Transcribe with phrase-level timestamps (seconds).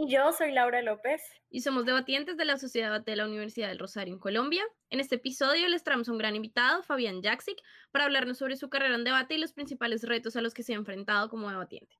[0.00, 1.20] Y yo soy Laura López.
[1.50, 4.62] Y somos debatientes de la Sociedad de la Universidad del Rosario en Colombia.
[4.90, 7.60] En este episodio les traemos a un gran invitado, Fabián Jaksic,
[7.90, 10.72] para hablarnos sobre su carrera en debate y los principales retos a los que se
[10.72, 11.96] ha enfrentado como debatiente.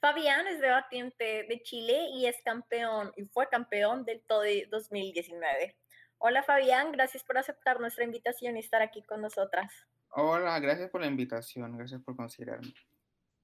[0.00, 5.76] Fabián es debatiente de Chile y es campeón y fue campeón del TODI 2019.
[6.18, 9.72] Hola Fabián, gracias por aceptar nuestra invitación y estar aquí con nosotras.
[10.10, 12.74] Hola, gracias por la invitación, gracias por considerarme.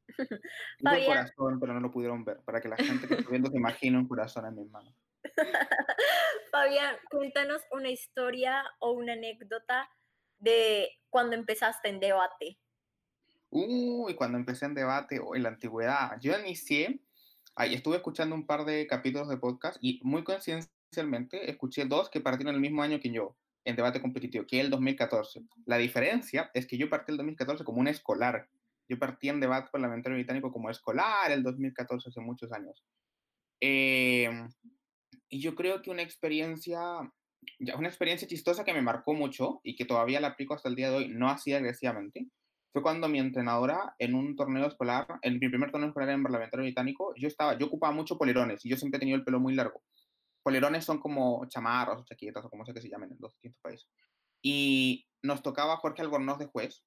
[0.81, 3.57] Un corazón, pero no lo pudieron ver, para que la gente que está viendo se
[3.57, 4.95] imagine un corazón en mis manos.
[6.51, 9.89] Fabián, cuéntanos una historia o una anécdota
[10.39, 12.59] de cuando empezaste en debate.
[13.51, 16.19] Uy, cuando empecé en debate o en la antigüedad.
[16.21, 17.01] Yo inicié,
[17.55, 22.21] ahí estuve escuchando un par de capítulos de podcast y muy coincidencialmente escuché dos que
[22.21, 25.43] partieron el mismo año que yo en debate competitivo, que el 2014.
[25.67, 28.49] La diferencia es que yo partí el 2014 como un escolar
[28.89, 32.85] yo partí en debate parlamentario británico como escolar el 2014, hace muchos años.
[33.61, 34.49] Em,
[35.29, 36.81] y yo creo que una experiencia,
[37.77, 40.91] una experiencia chistosa que me marcó mucho y que todavía la aplico hasta el día
[40.91, 42.29] de hoy, no así agresivamente,
[42.73, 46.65] fue cuando mi entrenadora en un torneo escolar, en mi primer torneo escolar en parlamentario
[46.65, 49.55] británico, yo estaba, yo ocupaba mucho polerones y yo siempre he tenido el pelo muy
[49.55, 49.83] largo.
[50.43, 53.61] Polerones son como chamarros o chaquetas o como sea que se llamen en los distintos
[53.63, 53.89] países.
[54.43, 56.85] Y nos tocaba Jorge Albornoz de juez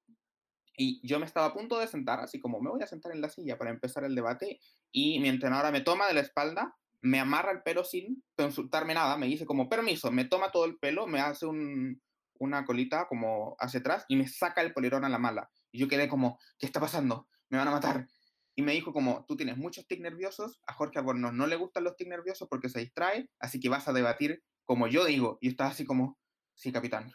[0.78, 3.20] y yo me estaba a punto de sentar, así como me voy a sentar en
[3.20, 4.60] la silla para empezar el debate,
[4.92, 9.18] y mi entrenadora me toma de la espalda, me amarra el pelo sin consultarme nada,
[9.18, 11.48] me dice como permiso, me toma todo el pelo, me hace
[12.40, 15.50] una colita como hacia atrás y me saca el polerón a la mala.
[15.72, 17.28] Y yo quedé como, ¿qué está pasando?
[17.50, 18.08] Me van a matar.
[18.56, 21.84] Y me dijo como, tú tienes muchos tics nerviosos, a Jorge Albornoz no le gustan
[21.84, 25.38] los tics nerviosos porque se distrae, así que vas a debatir como yo digo.
[25.42, 26.18] Y estaba así como,
[26.56, 27.12] sí, capitán.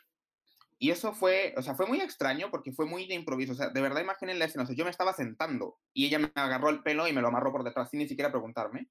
[0.83, 3.53] Y eso fue, o sea, fue muy extraño porque fue muy de improviso.
[3.53, 4.65] O sea, de verdad imaginen la escena.
[4.65, 7.29] O sea, yo me estaba sentando y ella me agarró el pelo y me lo
[7.29, 8.89] amarró por detrás sin ni siquiera preguntarme.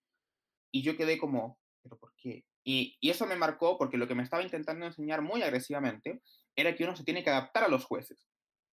[0.71, 2.45] Y yo quedé como, ¿pero por qué?
[2.63, 6.21] Y, y eso me marcó porque lo que me estaba intentando enseñar muy agresivamente
[6.55, 8.25] era que uno se tiene que adaptar a los jueces.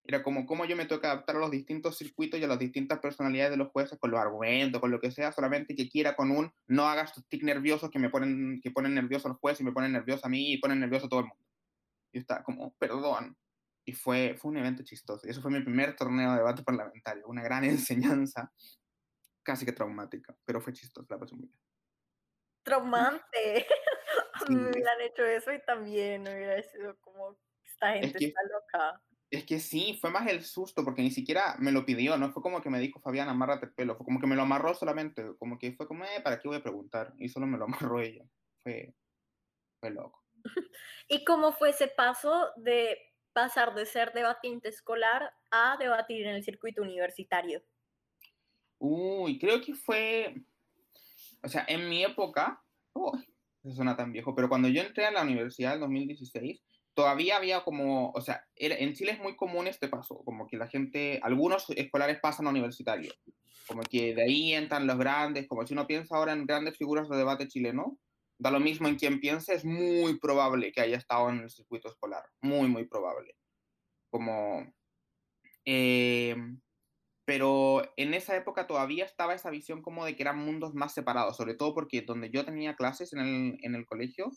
[0.04, 2.60] Era como cómo yo me tengo que adaptar a los distintos circuitos y a las
[2.60, 6.14] distintas personalidades de los jueces con los argumentos, con lo que sea, solamente que quiera
[6.14, 9.64] con un no hagas tics nerviosos que me ponen, que ponen nervioso al juez y
[9.64, 11.47] me ponen nervioso a mí y ponen nervioso a todo el mundo.
[12.12, 13.36] Yo estaba como, perdón.
[13.84, 15.26] Y fue, fue un evento chistoso.
[15.26, 17.26] Y eso fue mi primer torneo de debate parlamentario.
[17.26, 18.52] Una gran enseñanza,
[19.42, 21.60] casi que traumática, pero fue chistoso, la pasé muy bien.
[22.62, 23.66] Traumante.
[24.48, 29.02] Mí me hubieran hecho eso y también hubiera sido como, esta gente está loca.
[29.30, 32.42] Es que sí, fue más el susto, porque ni siquiera me lo pidió, no fue
[32.42, 35.36] como que me dijo Fabián, amárrate el pelo, fue como que me lo amarró solamente,
[35.38, 37.14] como que fue como, eh, ¿para qué voy a preguntar?
[37.18, 38.24] Y solo me lo amarró ella.
[38.62, 38.94] Fue,
[39.80, 40.24] fue loco.
[41.08, 42.98] ¿Y cómo fue ese paso de
[43.32, 47.62] pasar de ser debatiente escolar a debatir en el circuito universitario?
[48.78, 50.34] Uy, creo que fue,
[51.42, 53.16] o sea, en mi época, oh,
[53.64, 56.62] eso suena tan viejo, pero cuando yo entré a la universidad en 2016,
[56.94, 60.66] todavía había como, o sea, en Chile es muy común este paso, como que la
[60.66, 63.12] gente, algunos escolares pasan a universitario,
[63.68, 67.08] como que de ahí entran los grandes, como si uno piensa ahora en grandes figuras
[67.08, 67.98] de debate chileno,
[68.38, 71.88] da lo mismo en quien piense, es muy probable que haya estado en el circuito
[71.88, 73.36] escolar, muy, muy probable.
[74.10, 74.72] Como,
[75.64, 76.36] eh,
[77.26, 81.36] pero en esa época todavía estaba esa visión como de que eran mundos más separados,
[81.36, 84.30] sobre todo porque donde yo tenía clases en el, en el colegio,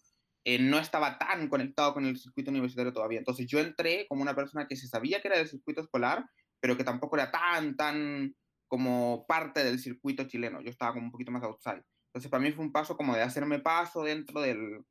[0.43, 3.19] eh, no estaba tan conectado con el circuito universitario todavía.
[3.19, 6.25] Entonces yo entré como una persona que se sabía que era del circuito escolar,
[6.59, 8.35] pero que tampoco era tan, tan
[8.67, 10.61] como parte del circuito chileno.
[10.61, 11.83] Yo estaba como un poquito más outside.
[12.11, 14.83] Entonces, para mí fue un paso como de hacerme paso dentro del,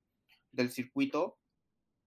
[0.52, 1.38] del circuito,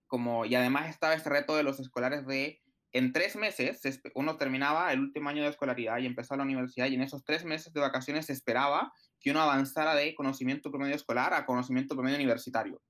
[0.07, 3.81] como, y además estaba este reto de los escolares de, en tres meses,
[4.15, 7.45] uno terminaba el último año de escolaridad y empezaba la universidad, y en esos tres
[7.45, 12.18] meses de vacaciones se esperaba que uno avanzara de conocimiento promedio escolar a conocimiento promedio
[12.18, 12.81] universitario.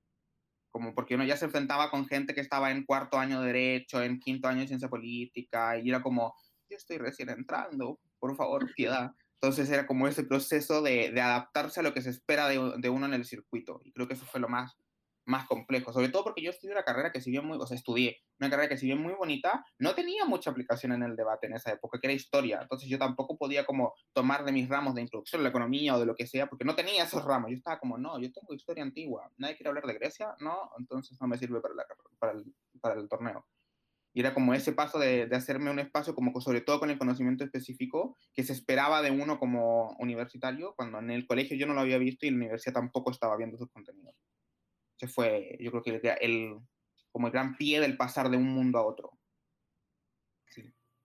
[0.72, 4.02] Como porque uno ya se enfrentaba con gente que estaba en cuarto año de Derecho,
[4.02, 6.36] en quinto año de Ciencia Política, y era como,
[6.70, 9.12] yo estoy recién entrando, por favor, piedad.
[9.44, 12.90] Entonces era como ese proceso de, de adaptarse a lo que se espera de, de,
[12.90, 13.82] uno en el circuito.
[13.84, 14.78] Y creo que eso fue lo más,
[15.26, 15.92] más complejo.
[15.92, 18.50] Sobre todo porque yo estudié una carrera que si bien muy, o sea, estudié una
[18.50, 21.74] carrera que si bien muy bonita, no tenía mucha aplicación en el debate en esa
[21.74, 22.60] época, que era historia.
[22.62, 26.00] Entonces yo tampoco podía como tomar de mis ramos de introducción a la economía o
[26.00, 27.52] de lo que sea, porque no tenía esos ramos.
[27.52, 29.30] Yo estaba como, no, yo tengo historia antigua.
[29.36, 31.86] Nadie quiere hablar de Grecia, no, entonces no me sirve para, la,
[32.18, 32.46] para, el,
[32.80, 33.46] para el torneo.
[34.14, 37.00] Y era como ese paso de, de hacerme un espacio, como sobre todo con el
[37.00, 41.74] conocimiento específico que se esperaba de uno como universitario, cuando en el colegio yo no
[41.74, 44.16] lo había visto y en la universidad tampoco estaba viendo sus contenidos.
[44.98, 46.60] Ese fue, yo creo que el,
[47.12, 49.18] como el gran pie del pasar de un mundo a otro.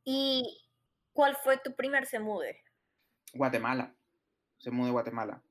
[0.04, 0.66] ¿Y
[1.12, 2.62] cuál fue tu primer semude?
[3.32, 3.94] Guatemala.
[4.58, 5.43] Semude Guatemala.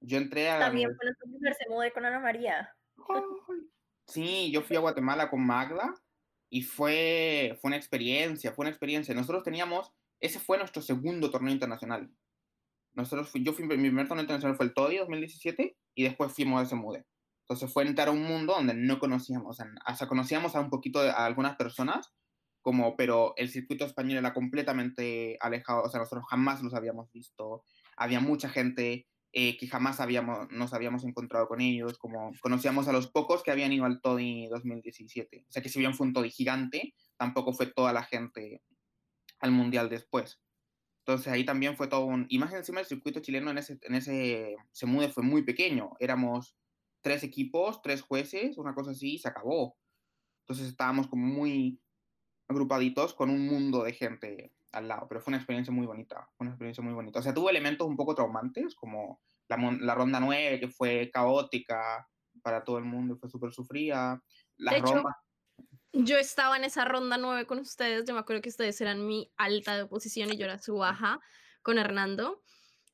[0.00, 0.58] Yo entré a...
[0.58, 2.74] También fue tu primer semude con Ana María.
[4.06, 5.94] Sí, yo fui a Guatemala con Magda
[6.54, 9.12] y fue, fue una experiencia, fue una experiencia.
[9.12, 9.90] Nosotros teníamos,
[10.20, 12.08] ese fue nuestro segundo torneo internacional.
[12.92, 16.66] Nosotros yo fui, mi primer torneo internacional fue el TODI 2017 y después fuimos a
[16.66, 17.06] Semude.
[17.40, 21.02] Entonces fue entrar a un mundo donde no conocíamos, o sea, conocíamos a un poquito
[21.02, 22.14] de, a algunas personas,
[22.62, 27.64] como, pero el circuito español era completamente alejado, o sea, nosotros jamás los habíamos visto,
[27.96, 32.92] había mucha gente eh, que jamás habíamos, nos habíamos encontrado con ellos, como conocíamos a
[32.92, 36.12] los pocos que habían ido al TODI 2017, o sea, que si bien fue un
[36.12, 38.62] TODI gigante, tampoco fue toda la gente
[39.40, 40.40] al Mundial después.
[41.00, 42.26] Entonces ahí también fue todo un...
[42.28, 45.90] Y más encima el circuito chileno en ese, en ese se mude fue muy pequeño.
[45.98, 46.56] Éramos
[47.02, 49.76] tres equipos, tres jueces, una cosa así, y se acabó.
[50.44, 51.80] Entonces estábamos como muy
[52.46, 56.50] agrupaditos con un mundo de gente al lado, pero fue una experiencia muy bonita, una
[56.50, 57.20] experiencia muy bonita.
[57.20, 62.08] O sea, tuvo elementos un poco traumantes, como la, la ronda 9, que fue caótica
[62.42, 64.22] para todo el mundo, fue súper sufrida.
[64.56, 65.02] La de hecho,
[65.92, 69.32] yo estaba en esa ronda 9 con ustedes, yo me acuerdo que ustedes eran mi
[69.36, 71.20] alta de oposición y yo era su baja
[71.62, 72.42] con Hernando,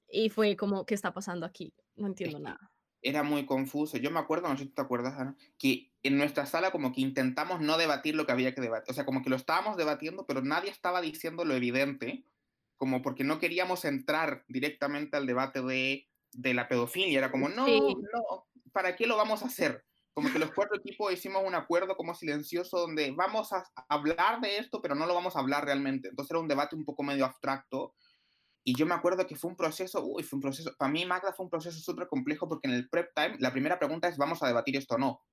[0.08, 1.74] y fue como, ¿qué está pasando aquí?
[1.96, 2.69] No entiendo nada
[3.02, 3.96] era muy confuso.
[3.96, 7.00] Yo me acuerdo, no sé si te acuerdas, Ana, que en nuestra sala como que
[7.00, 8.90] intentamos no debatir lo que había que debatir.
[8.90, 12.24] O sea, como que lo estábamos debatiendo, pero nadie estaba diciendo lo evidente,
[12.76, 17.18] como porque no queríamos entrar directamente al debate de, de la pedofilia.
[17.18, 19.84] Era como, no, no, ¿para qué lo vamos a hacer?
[20.12, 24.58] Como que los cuatro equipos hicimos un acuerdo como silencioso donde vamos a hablar de
[24.58, 26.08] esto, pero no lo vamos a hablar realmente.
[26.08, 27.94] Entonces era un debate un poco medio abstracto
[28.62, 31.32] y yo me acuerdo que fue un proceso, uy, fue un proceso, para mí Magda
[31.32, 34.42] fue un proceso súper complejo porque en el prep time la primera pregunta es, ¿vamos
[34.42, 35.24] a debatir esto o no?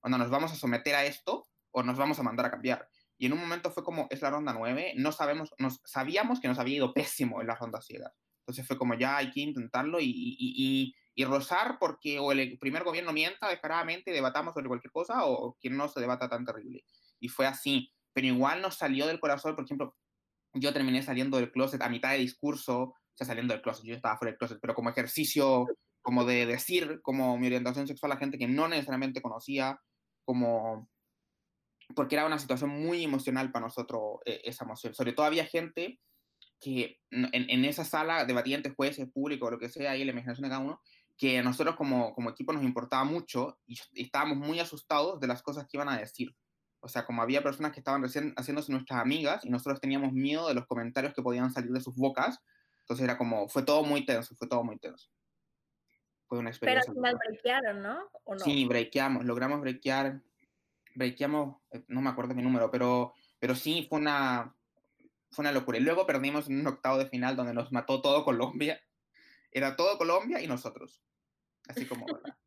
[0.00, 2.88] ¿O no nos vamos a someter a esto o nos vamos a mandar a cambiar?
[3.18, 6.48] Y en un momento fue como, es la ronda 9, no sabemos, nos, sabíamos que
[6.48, 8.12] nos había ido pésimo en la ronda ciega.
[8.40, 12.58] Entonces fue como, ya hay que intentarlo y, y, y, y rozar porque o el
[12.58, 16.84] primer gobierno mienta descaradamente debatamos sobre cualquier cosa o que no se debata tan terrible.
[17.18, 17.92] Y fue así.
[18.12, 19.94] Pero igual nos salió del corazón, por ejemplo,
[20.54, 23.94] yo terminé saliendo del closet a mitad de discurso, o sea, saliendo del closet, yo
[23.94, 25.66] estaba fuera del closet, pero como ejercicio,
[26.02, 29.78] como de decir como mi orientación sexual a gente que no necesariamente conocía,
[30.24, 30.88] como
[31.94, 34.94] porque era una situación muy emocional para nosotros eh, esa emoción.
[34.94, 36.00] Sobre todo había gente
[36.60, 40.50] que en, en, esa sala, debatientes, jueces, públicos, lo que sea, ahí la imaginación de
[40.50, 40.80] cada uno,
[41.16, 45.42] que a nosotros como, como equipo nos importaba mucho y estábamos muy asustados de las
[45.42, 46.34] cosas que iban a decir.
[46.80, 50.48] O sea, como había personas que estaban recién haciéndose nuestras amigas y nosotros teníamos miedo
[50.48, 52.40] de los comentarios que podían salir de sus bocas,
[52.80, 55.10] entonces era como, fue todo muy tenso, fue todo muy tenso.
[56.26, 56.92] Fue una experiencia.
[56.92, 58.10] Pero al final breakearon, ¿no?
[58.24, 58.40] ¿O no?
[58.40, 60.22] Sí, breakeamos, logramos breakear,
[60.94, 64.54] breakeamos, eh, no me acuerdo mi número, pero, pero sí, fue una,
[65.30, 65.78] fue una locura.
[65.78, 68.80] Y luego perdimos en un octavo de final donde nos mató todo Colombia.
[69.52, 71.02] Era todo Colombia y nosotros.
[71.68, 72.06] Así como,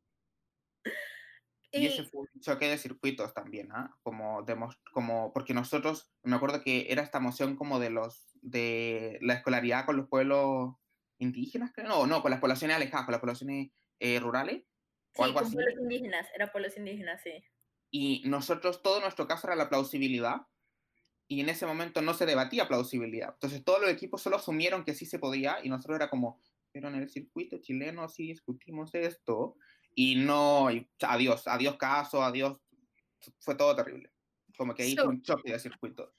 [1.76, 3.98] Y, ese fue un choque de circuitos también, ¿ah?
[4.04, 4.46] Como,
[4.92, 9.86] como, porque nosotros, me acuerdo que era esta emoción como de los, de la escolaridad
[9.86, 10.76] con los pueblos
[11.18, 14.64] indígenas, creo, no, no, con las poblaciones alejadas, con las poblaciones eh, rurales,
[15.16, 15.56] o algo con así.
[15.56, 17.44] pueblos indígenas, era pueblos indígenas, sí.
[17.90, 20.42] Y nosotros, todo nuestro caso era la plausibilidad,
[21.28, 23.32] y en ese momento no se debatía plausibilidad.
[23.34, 26.40] Entonces todos los equipos solo asumieron que sí se podía, y nosotros era como,
[26.72, 29.58] pero en el circuito chileno sí discutimos esto,
[29.96, 30.70] y no,
[31.02, 32.58] adiós, adiós caso, adiós,
[33.40, 34.12] fue todo terrible.
[34.58, 36.10] Como que ahí un choque de circuitos.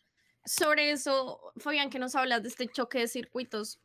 [0.44, 3.80] Sobre eso, Fabián, que nos hablas de este choque de circuitos,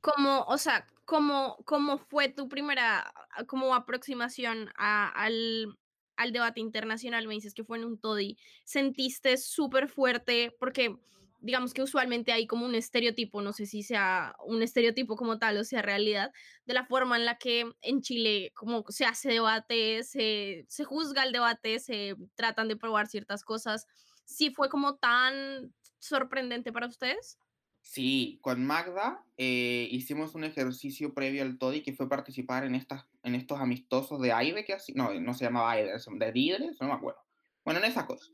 [0.00, 3.12] ¿cómo, o sea, cómo, cómo fue tu primera
[3.46, 5.78] como aproximación a, al,
[6.16, 7.26] al debate internacional?
[7.26, 8.36] Me dices que fue en un TODI.
[8.64, 10.54] ¿Sentiste súper fuerte?
[10.58, 10.96] Porque
[11.38, 15.56] digamos que usualmente hay como un estereotipo, no sé si sea un estereotipo como tal
[15.58, 16.32] o sea realidad,
[16.64, 21.24] de la forma en la que en Chile como se hace debate, se, se juzga
[21.24, 23.86] el debate, se tratan de probar ciertas cosas.
[24.24, 27.38] ¿Sí fue como tan sorprendente para ustedes?
[27.86, 33.06] Sí, con Magda eh, hicimos un ejercicio previo al TODI que fue participar en, estas,
[33.22, 36.88] en estos amistosos de AIDE, que así, no, no se llamaba AIDE, de líderes, no
[36.88, 37.20] me acuerdo.
[37.64, 38.32] Bueno, en esa cosa.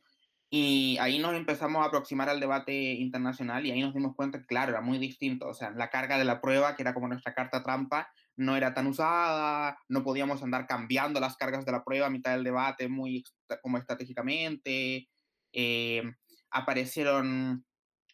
[0.54, 4.44] Y ahí nos empezamos a aproximar al debate internacional y ahí nos dimos cuenta que,
[4.44, 5.48] claro, era muy distinto.
[5.48, 8.74] O sea, la carga de la prueba, que era como nuestra carta trampa, no era
[8.74, 12.86] tan usada, no podíamos andar cambiando las cargas de la prueba a mitad del debate
[12.88, 13.24] muy
[13.62, 15.08] como estratégicamente.
[15.54, 16.02] Eh,
[16.50, 17.64] aparecieron,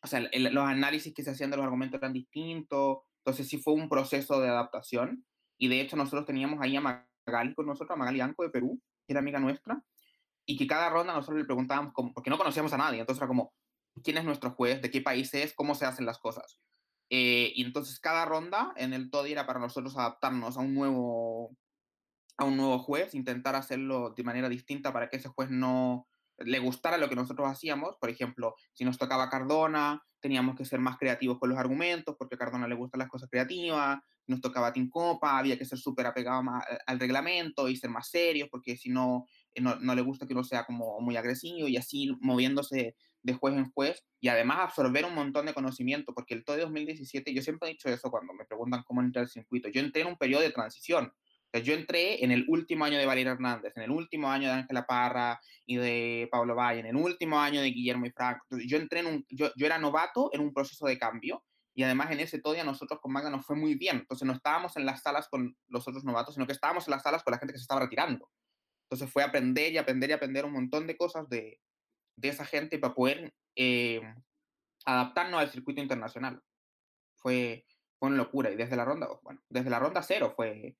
[0.00, 3.74] o sea, los análisis que se hacían de los argumentos eran distintos, entonces sí fue
[3.74, 5.24] un proceso de adaptación,
[5.58, 8.80] y de hecho nosotros teníamos ahí a Magali con nosotros, a Magali Anco de Perú,
[9.04, 9.82] que era amiga nuestra,
[10.48, 13.52] y que cada ronda nosotros le preguntábamos, porque no conocíamos a nadie, entonces era como,
[14.02, 14.80] ¿quién es nuestro juez?
[14.80, 15.52] ¿De qué país es?
[15.52, 16.58] ¿Cómo se hacen las cosas?
[17.10, 21.54] Eh, y entonces cada ronda en el TODI era para nosotros adaptarnos a un nuevo
[22.38, 26.60] a un nuevo juez, intentar hacerlo de manera distinta para que ese juez no le
[26.60, 27.96] gustara lo que nosotros hacíamos.
[28.00, 32.36] Por ejemplo, si nos tocaba Cardona, teníamos que ser más creativos con los argumentos, porque
[32.36, 33.98] a Cardona le gustan las cosas creativas.
[34.28, 36.42] Nos tocaba Tincopa, había que ser súper apegado
[36.86, 39.26] al reglamento y ser más serios, porque si no,
[39.60, 43.54] no, no, le gusta que uno sea como muy agresivo y así moviéndose de juez
[43.54, 47.68] en juez y además absorber un montón de conocimiento, porque el TOE 2017, yo siempre
[47.68, 50.42] he dicho eso cuando me preguntan cómo entrar al circuito, yo entré en un periodo
[50.42, 51.12] de transición,
[51.52, 54.86] yo entré en el último año de Valeria Hernández, en el último año de Ángela
[54.86, 58.44] Parra y de Pablo Valle, en el último año de Guillermo y Franco.
[58.66, 61.42] Yo entré en un, yo, yo era novato en un proceso de cambio
[61.74, 63.98] y además en ese todo a nosotros con Magda nos fue muy bien.
[63.98, 67.02] Entonces no estábamos en las salas con los otros novatos, sino que estábamos en las
[67.02, 68.28] salas con la gente que se estaba retirando.
[68.90, 71.60] Entonces fue aprender y aprender y aprender un montón de cosas de,
[72.16, 74.00] de esa gente para poder eh,
[74.86, 76.42] adaptarnos al circuito internacional.
[77.16, 77.66] Fue,
[77.98, 78.50] fue una locura.
[78.50, 80.76] Y desde la ronda, bueno, desde la ronda cero fue,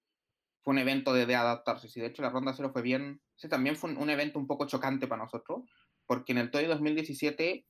[0.62, 1.88] fue un evento de, de adaptarse.
[1.88, 3.20] Sí, de hecho la ronda cero fue bien.
[3.36, 5.62] Sí, también fue un, evento un poco chocante para nosotros,
[6.06, 7.66] porque en el TOY 2017,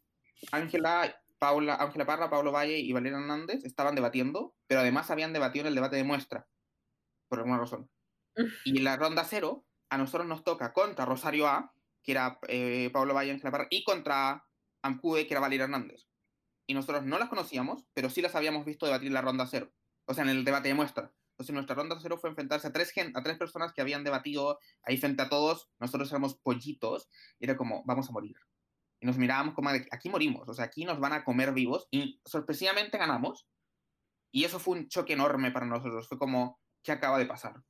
[0.53, 5.65] Ángela, Paula, Ángela Parra, Pablo Valle y Valeria Hernández estaban debatiendo, pero además habían debatido
[5.65, 6.47] en el debate de muestra,
[7.29, 7.91] por alguna razón.
[8.65, 12.91] Y en la ronda cero, a nosotros nos toca contra Rosario A, que era eh,
[12.93, 14.45] Pablo Valle, Ángela Parra, y contra
[14.83, 16.09] Amcude, que era Valeria Hernández.
[16.67, 19.73] Y nosotros no las conocíamos, pero sí las habíamos visto debatir en la ronda cero,
[20.07, 21.13] o sea, en el debate de muestra.
[21.39, 24.97] Entonces nuestra ronda cero fue enfrentarse a tres, a tres personas que habían debatido ahí
[24.97, 25.71] frente a todos.
[25.79, 28.35] Nosotros éramos pollitos y era como, vamos a morir.
[29.01, 31.87] Y nos mirábamos como, aquí morimos, o sea, aquí nos van a comer vivos.
[31.93, 33.47] Y sorpresivamente ganamos.
[34.33, 36.09] Y eso fue un choque enorme para nosotros.
[36.09, 37.63] Fue como, ¿qué acaba de pasar?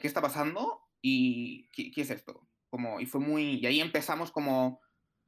[0.00, 0.87] ¿Qué está pasando?
[1.00, 2.46] ¿Y qué, es esto?
[2.70, 4.80] Como, y fue muy, y ahí empezamos como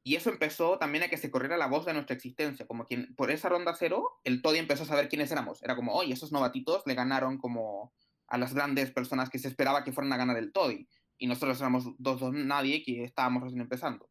[0.03, 3.13] y eso empezó también a que se corriera la voz de nuestra existencia, como quien
[3.15, 5.61] por esa ronda cero, el Toddy empezó a saber quiénes éramos.
[5.61, 7.93] Era como, oye, esos novatitos le ganaron como
[8.27, 10.87] a las grandes personas que se esperaba que fueran a ganar el Toddy.
[11.19, 14.09] Y nosotros éramos dos, dos, nadie que estábamos recién empezando.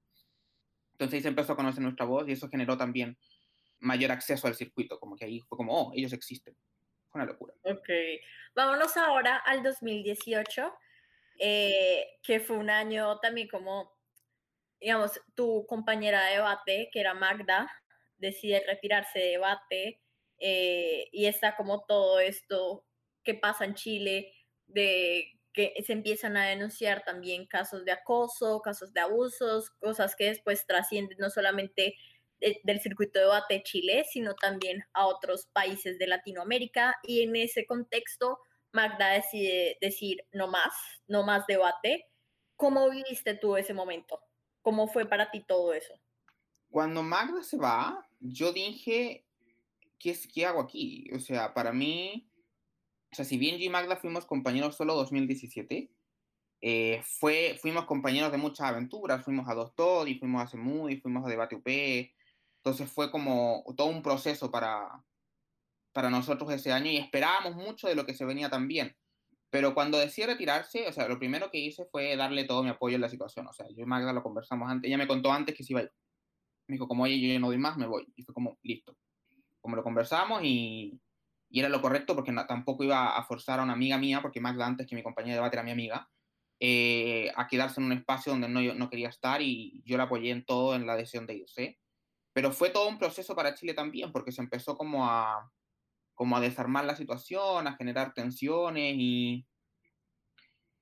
[0.93, 3.19] Entonces ahí se empezó a conocer nuestra voz y eso generó también
[3.81, 6.55] mayor acceso al circuito, como que ahí fue como, oh, ellos existen.
[7.09, 7.55] Fue una locura.
[7.65, 7.89] Ok,
[8.55, 10.73] vámonos ahora al 2018,
[11.41, 14.01] eh, que fue un año también como
[14.81, 17.71] digamos, tu compañera de debate, que era Magda,
[18.17, 20.01] decide retirarse de debate
[20.39, 22.85] eh, y está como todo esto
[23.23, 24.33] que pasa en Chile,
[24.67, 30.27] de que se empiezan a denunciar también casos de acoso, casos de abusos, cosas que
[30.27, 31.97] después trascienden no solamente
[32.65, 36.95] del circuito de debate de Chile, sino también a otros países de Latinoamérica.
[37.03, 38.39] Y en ese contexto,
[38.73, 40.73] Magda decide decir no más,
[41.07, 42.07] no más debate.
[42.57, 44.21] ¿Cómo viviste tú ese momento?
[44.63, 45.95] ¿Cómo fue para ti todo eso?
[46.71, 49.27] Cuando Magda se va, yo dije,
[49.99, 51.11] ¿qué, es, qué hago aquí?
[51.15, 52.31] O sea, para mí,
[53.13, 55.91] o sea, si bien yo y Magda fuimos compañeros solo 2017,
[56.63, 61.01] eh, fue, fuimos compañeros de muchas aventuras, fuimos a Doctor y fuimos a CEMU y
[61.01, 61.67] fuimos a Debate UP,
[62.59, 65.03] entonces fue como todo un proceso para,
[65.93, 68.97] para nosotros ese año y esperábamos mucho de lo que se venía también.
[69.51, 72.95] Pero cuando decía retirarse, o sea, lo primero que hice fue darle todo mi apoyo
[72.95, 73.49] en la situación.
[73.49, 74.89] O sea, yo y Magda lo conversamos antes.
[74.89, 75.93] Ella me contó antes que se iba a ir.
[76.69, 78.07] Me dijo, como, oye, yo no doy más, me voy.
[78.15, 78.97] Y fue como, listo.
[79.61, 81.01] Como lo conversamos y,
[81.51, 84.67] y era lo correcto porque tampoco iba a forzar a una amiga mía, porque Magda
[84.67, 86.09] antes que mi compañera de debate era mi amiga,
[86.61, 90.31] eh, a quedarse en un espacio donde no, no quería estar y yo la apoyé
[90.31, 91.79] en todo en la decisión de irse.
[92.33, 95.51] Pero fue todo un proceso para Chile también, porque se empezó como a,
[96.21, 99.47] como a desarmar la situación, a generar tensiones y,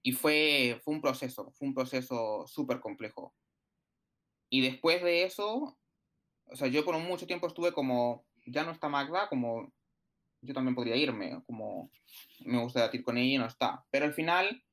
[0.03, 3.37] y fue, fue un proceso, fue un proceso súper complejo.
[4.51, 5.79] Y después de eso,
[6.45, 9.73] o sea, yo por mucho tiempo estuve como, ya no está Magda, como
[10.41, 11.93] yo también podría irme, como
[12.41, 13.87] me gusta debatir con ella y no está.
[13.93, 14.65] Pero al final,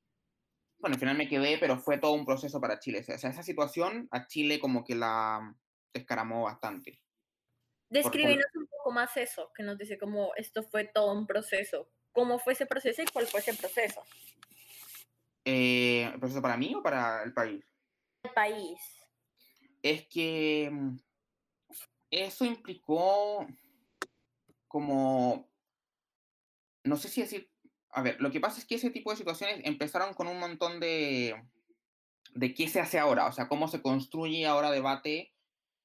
[0.79, 3.01] bueno, al final me quedé, pero fue todo un proceso para Chile.
[3.01, 5.55] O sea, esa situación a Chile como que la
[5.93, 7.03] descaramó bastante.
[7.87, 8.64] Descríbenos un
[8.95, 11.87] más eso, que nos dice como esto fue todo un proceso.
[12.11, 14.01] ¿Cómo fue ese proceso y cuál fue ese proceso?
[15.43, 17.63] Eh, ¿El proceso para mí o para el país?
[18.23, 18.79] El país.
[19.83, 20.97] Es que mm,
[22.09, 23.45] eso implicó
[24.67, 25.51] como,
[26.83, 27.51] no sé si decir,
[27.89, 30.79] a ver, lo que pasa es que ese tipo de situaciones empezaron con un montón
[30.79, 31.35] de,
[32.33, 35.34] de qué se hace ahora, o sea, cómo se construye ahora debate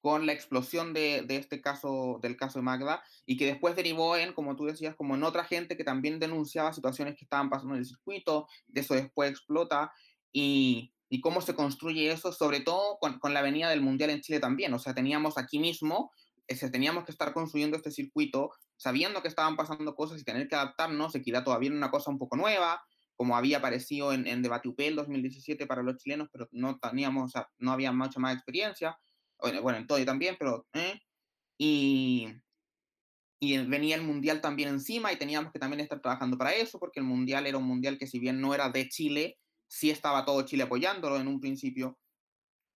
[0.01, 4.17] con la explosión de, de, este caso, del caso de Magda, y que después derivó
[4.17, 7.75] en, como tú decías, como en otra gente que también denunciaba situaciones que estaban pasando
[7.75, 9.93] en el circuito, de eso después explota,
[10.33, 14.23] y, y cómo se construye eso, sobre todo con, con, la venida del Mundial en
[14.23, 16.13] Chile también, o sea, teníamos aquí mismo,
[16.47, 20.55] ese, teníamos que estar construyendo este circuito, sabiendo que estaban pasando cosas y tener que
[20.55, 22.83] adaptarnos, Equidad todavía era una cosa un poco nueva,
[23.17, 27.25] como había aparecido en, en Debate UP el 2017 para los chilenos, pero no teníamos,
[27.25, 28.99] o sea, no había mucha más experiencia,
[29.41, 30.67] bueno, en todo y también, pero...
[30.73, 31.01] ¿eh?
[31.59, 32.29] Y,
[33.39, 37.01] y venía el mundial también encima y teníamos que también estar trabajando para eso, porque
[37.01, 40.43] el mundial era un mundial que si bien no era de Chile, sí estaba todo
[40.43, 41.99] Chile apoyándolo en un principio.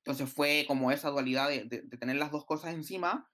[0.04, 3.30] Entonces fue como esa dualidad de, de, de tener las dos cosas encima,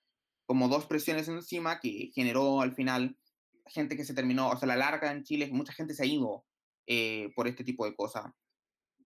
[0.46, 3.16] como dos presiones encima, que generó al final
[3.66, 6.44] gente que se terminó, o sea, la larga en Chile, mucha gente se ha ido
[6.86, 8.32] eh, por este tipo de cosas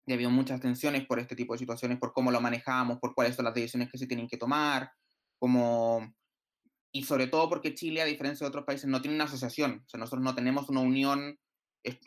[0.06, 3.14] y ha habido muchas tensiones por este tipo de situaciones, por cómo lo manejamos, por
[3.14, 4.90] cuáles son las decisiones que se tienen que tomar,
[5.38, 6.14] como...
[6.92, 9.88] y sobre todo porque Chile, a diferencia de otros países, no tiene una asociación, o
[9.88, 11.38] sea, nosotros no tenemos una unión,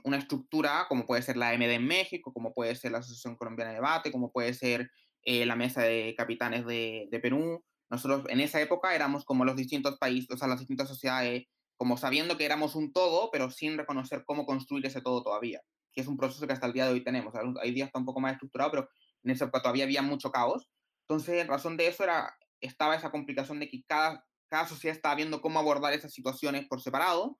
[0.04, 3.72] una estructura como puede ser la MD en México, como puede ser la Asociación Colombiana
[3.72, 4.90] de Debate, como puede ser
[5.24, 7.64] eh, la Mesa de Capitanes de, de Perú.
[7.90, 11.46] Nosotros en esa época éramos como los distintos países, o sea, las distintas sociedades,
[11.78, 15.62] como sabiendo que éramos un todo, pero sin reconocer cómo construir ese todo todavía
[15.98, 17.34] que es un proceso que hasta el día de hoy tenemos.
[17.60, 18.90] Hay días está un poco más estructurado, pero
[19.24, 20.70] en esa época todavía había mucho caos.
[21.08, 25.16] Entonces, en razón de eso era, estaba esa complicación de que cada, cada sociedad estaba
[25.16, 27.40] viendo cómo abordar esas situaciones por separado.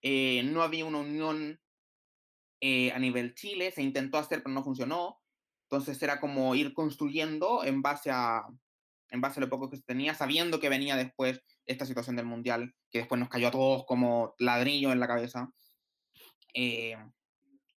[0.00, 1.60] Eh, no había una unión
[2.60, 5.20] eh, a nivel Chile, se intentó hacer, pero no funcionó.
[5.68, 8.46] Entonces era como ir construyendo en base a,
[9.10, 12.26] en base a lo poco que se tenía, sabiendo que venía después esta situación del
[12.26, 15.50] Mundial, que después nos cayó a todos como ladrillo en la cabeza.
[16.54, 16.96] Eh,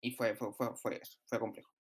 [0.01, 1.71] y fue, fue, fue, fue eso, fue complejo.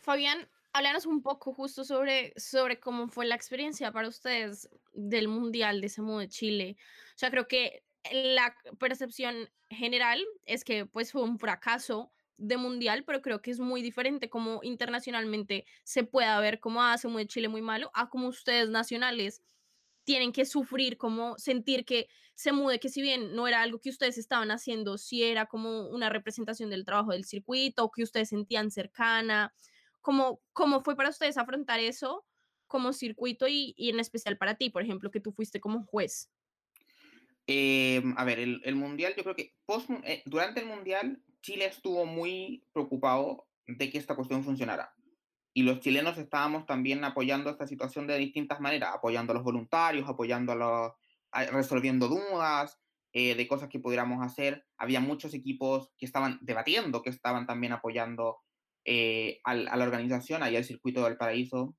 [0.00, 5.80] Fabián, háblanos un poco justo sobre, sobre cómo fue la experiencia para ustedes del Mundial
[5.80, 6.76] de Samu de Chile.
[7.14, 13.04] O sea, creo que la percepción general es que pues fue un fracaso de mundial,
[13.04, 17.28] pero creo que es muy diferente como internacionalmente se pueda ver como hace muy de
[17.28, 19.42] Chile muy malo a como ustedes nacionales
[20.04, 23.90] tienen que sufrir, como sentir que se mude, que si bien no era algo que
[23.90, 28.70] ustedes estaban haciendo, si era como una representación del trabajo del circuito, que ustedes sentían
[28.70, 29.54] cercana,
[30.00, 32.24] ¿cómo, cómo fue para ustedes afrontar eso
[32.66, 36.30] como circuito y, y en especial para ti, por ejemplo, que tú fuiste como juez?
[37.46, 41.66] Eh, a ver, el, el, Mundial, yo creo que post, eh, durante el Mundial Chile
[41.66, 44.94] estuvo muy preocupado de que esta cuestión funcionara
[45.54, 50.08] y los chilenos estábamos también apoyando esta situación de distintas maneras, apoyando a los voluntarios,
[50.08, 50.92] apoyando a los,
[51.52, 52.78] resolviendo dudas
[53.12, 54.66] eh, de cosas que pudiéramos hacer.
[54.76, 58.38] Había muchos equipos que estaban debatiendo, que estaban también apoyando
[58.84, 61.76] eh, a, a, la organización, allá el circuito del paraíso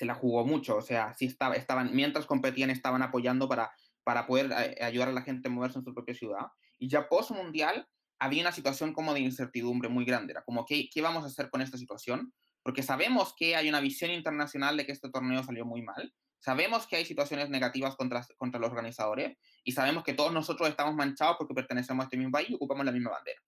[0.00, 3.70] se la jugó mucho, o sea, sí estaba, estaban, mientras competían estaban apoyando para,
[4.02, 6.46] para poder eh, ayudar a la gente a moverse en su propia ciudad.
[6.78, 7.86] Y ya post mundial
[8.18, 11.50] había una situación como de incertidumbre muy grande, era como, ¿qué, qué vamos a hacer
[11.50, 12.32] con esta situación?
[12.62, 16.86] Porque sabemos que hay una visión internacional de que este torneo salió muy mal, sabemos
[16.86, 21.36] que hay situaciones negativas contra, contra los organizadores y sabemos que todos nosotros estamos manchados
[21.38, 23.40] porque pertenecemos a este mismo país y ocupamos la misma bandera.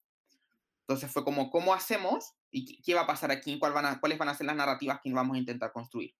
[0.81, 2.35] Entonces fue como, ¿cómo hacemos?
[2.51, 3.59] ¿Y qué va a pasar aquí?
[3.59, 6.15] ¿Cuál van a, ¿Cuáles van a ser las narrativas que vamos a intentar construir?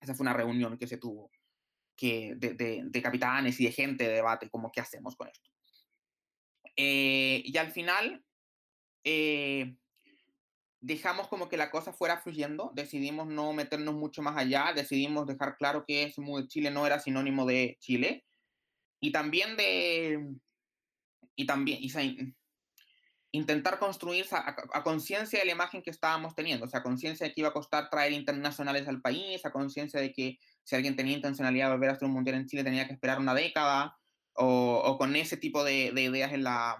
[0.00, 1.30] Esa fue una reunión que se tuvo
[1.96, 5.50] que de, de, de capitanes y de gente de debate, como qué hacemos con esto.
[6.76, 8.24] Eh, y al final,
[9.04, 9.76] eh,
[10.82, 15.56] dejamos como que la cosa fuera fluyendo, decidimos no meternos mucho más allá, decidimos dejar
[15.56, 16.12] claro que
[16.48, 18.26] Chile no era sinónimo de Chile.
[19.00, 20.36] Y también de
[21.34, 22.34] y también y,
[23.34, 27.32] intentar construir a, a conciencia de la imagen que estábamos teniendo, o sea, conciencia de
[27.32, 31.16] que iba a costar traer internacionales al país, a conciencia de que si alguien tenía
[31.16, 33.96] intencionalidad de volver a hacer un mundial en Chile tenía que esperar una década
[34.34, 36.76] o, o con ese tipo de, de ideas en la,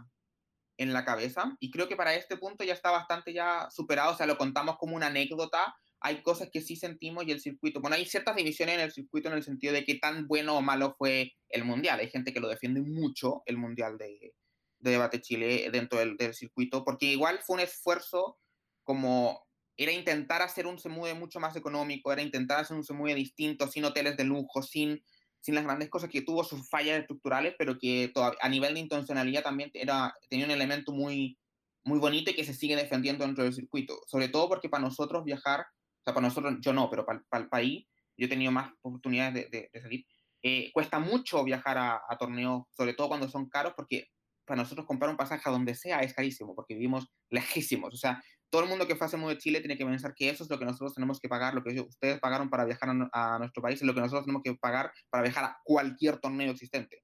[0.83, 4.17] en la cabeza y creo que para este punto ya está bastante ya superado, o
[4.17, 7.97] sea, lo contamos como una anécdota, hay cosas que sí sentimos y el circuito, bueno,
[7.97, 10.95] hay ciertas divisiones en el circuito en el sentido de qué tan bueno o malo
[10.99, 14.35] fue el mundial, hay gente que lo defiende mucho, el mundial de,
[14.79, 18.39] de debate Chile dentro del, del, circuito, porque igual fue un esfuerzo
[18.83, 23.69] como era intentar hacer un semude mucho más económico, era intentar hacer un semude distinto,
[23.69, 25.03] sin hoteles de lujo, sin
[25.43, 29.43] sin las grandes cosas, que tuvo sus fallas estructurales, pero que a nivel de intencionalidad
[29.43, 31.37] también era, tenía un elemento muy,
[31.85, 34.01] muy bonito y que se sigue defendiendo dentro del circuito.
[34.07, 37.43] Sobre todo porque para nosotros viajar, o sea, para nosotros, yo no, pero para, para
[37.43, 40.07] el país, yo he tenido más oportunidades de, de, de salir.
[40.43, 44.09] Eh, cuesta mucho viajar a, a, torneos, sobre todo cuando son caros, porque
[44.45, 47.95] para nosotros comprar un pasaje a donde sea es carísimo, porque vivimos lejísimos.
[47.95, 50.45] O sea, todo el mundo que fue a de Chile tiene que pensar que eso
[50.45, 53.63] es lo que nosotros tenemos que pagar, lo que ustedes pagaron para viajar a, nuestro
[53.63, 57.03] país, es lo que nosotros tenemos que pagar para viajar a cualquier torneo existente.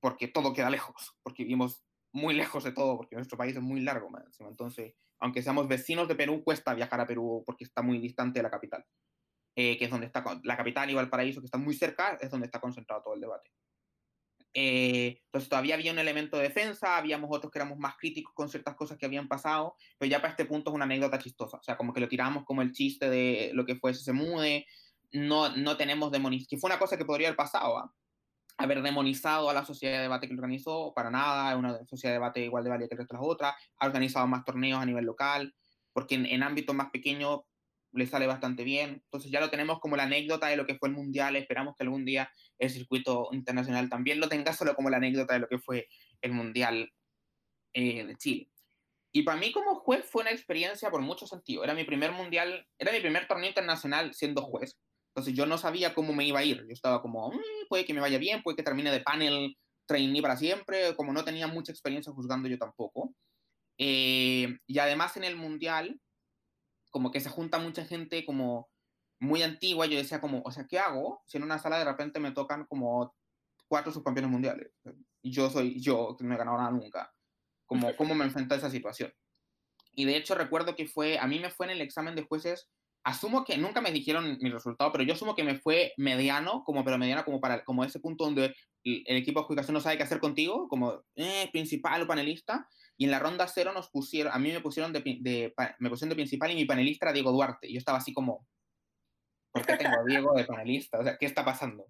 [0.00, 3.80] Porque todo queda lejos, porque vivimos muy lejos de todo, porque nuestro país es muy
[3.80, 4.10] largo.
[4.38, 8.44] Entonces, aunque seamos vecinos de Perú, cuesta viajar a Perú porque está muy distante de
[8.44, 8.86] la capital,
[9.56, 12.46] eh, que es donde está la capital y Valparaíso, que está muy cerca, es donde
[12.46, 13.50] está concentrado todo el debate.
[14.52, 18.48] Eh, entonces todavía había un elemento de defensa, habíamos otros que éramos más críticos con
[18.48, 21.62] ciertas cosas que habían pasado, pero ya para este punto es una anécdota chistosa, o
[21.62, 24.66] sea, como que lo tiramos como el chiste de lo que fue ese mude,
[25.12, 27.94] no, no tenemos demonización, que fue una cosa que podría haber pasado, ¿ah?
[28.56, 32.12] haber demonizado a la sociedad de debate que lo organizó, para nada, es una sociedad
[32.12, 34.80] de debate igual de válida que el resto de las otras, ha organizado más torneos
[34.80, 35.54] a nivel local,
[35.92, 37.40] porque en, en ámbitos más pequeños
[37.92, 39.02] le sale bastante bien.
[39.04, 41.36] Entonces ya lo tenemos como la anécdota de lo que fue el Mundial.
[41.36, 45.40] Esperamos que algún día el circuito internacional también lo tenga solo como la anécdota de
[45.40, 45.88] lo que fue
[46.20, 46.92] el Mundial
[47.72, 48.50] eh, de Chile.
[49.12, 51.64] Y para mí como juez fue una experiencia por mucho sentido.
[51.64, 54.78] Era mi primer Mundial, era mi primer torneo internacional siendo juez.
[55.08, 56.58] Entonces yo no sabía cómo me iba a ir.
[56.58, 60.22] Yo estaba como, mm, puede que me vaya bien, puede que termine de panel trainee
[60.22, 60.94] para siempre.
[60.94, 63.12] Como no tenía mucha experiencia juzgando yo tampoco.
[63.78, 65.98] Eh, y además en el Mundial
[66.90, 68.68] como que se junta mucha gente como
[69.20, 72.20] muy antigua, yo decía como, o sea, ¿qué hago si en una sala de repente
[72.20, 73.14] me tocan como
[73.68, 74.72] cuatro subcampeones mundiales?
[75.22, 77.12] Yo soy yo, que no he ganado nada nunca.
[77.66, 79.12] Como, ¿Cómo me enfrento a esa situación?
[79.92, 82.70] Y de hecho recuerdo que fue, a mí me fue en el examen de jueces,
[83.04, 86.84] asumo que nunca me dijeron mi resultado, pero yo asumo que me fue mediano, como
[86.84, 90.02] pero mediano como para como ese punto donde el, equipo de adjudicación no sabe qué
[90.02, 92.66] hacer contigo, como eh, principal o panelista,
[93.00, 96.16] y en la ronda cero nos pusieron, a mí me pusieron de, me pusieron de
[96.16, 97.66] principal y mi panelista era Diego Duarte.
[97.66, 98.46] Y yo estaba así como,
[99.50, 100.98] ¿por qué tengo a Diego de panelista?
[100.98, 101.86] O sea, ¿qué está pasando?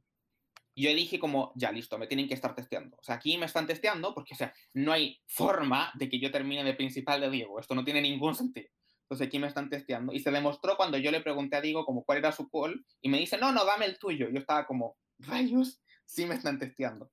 [0.73, 2.97] Y yo dije como, ya listo, me tienen que estar testeando.
[2.97, 6.31] O sea, aquí me están testeando porque, o sea, no hay forma de que yo
[6.31, 7.59] termine de principal de Diego.
[7.59, 8.69] Esto no tiene ningún sentido.
[9.03, 10.13] Entonces aquí me están testeando.
[10.13, 13.09] Y se demostró cuando yo le pregunté a Diego como cuál era su call y
[13.09, 14.29] me dice, no, no, dame el tuyo.
[14.31, 17.11] Yo estaba como, rayos, sí me están testeando.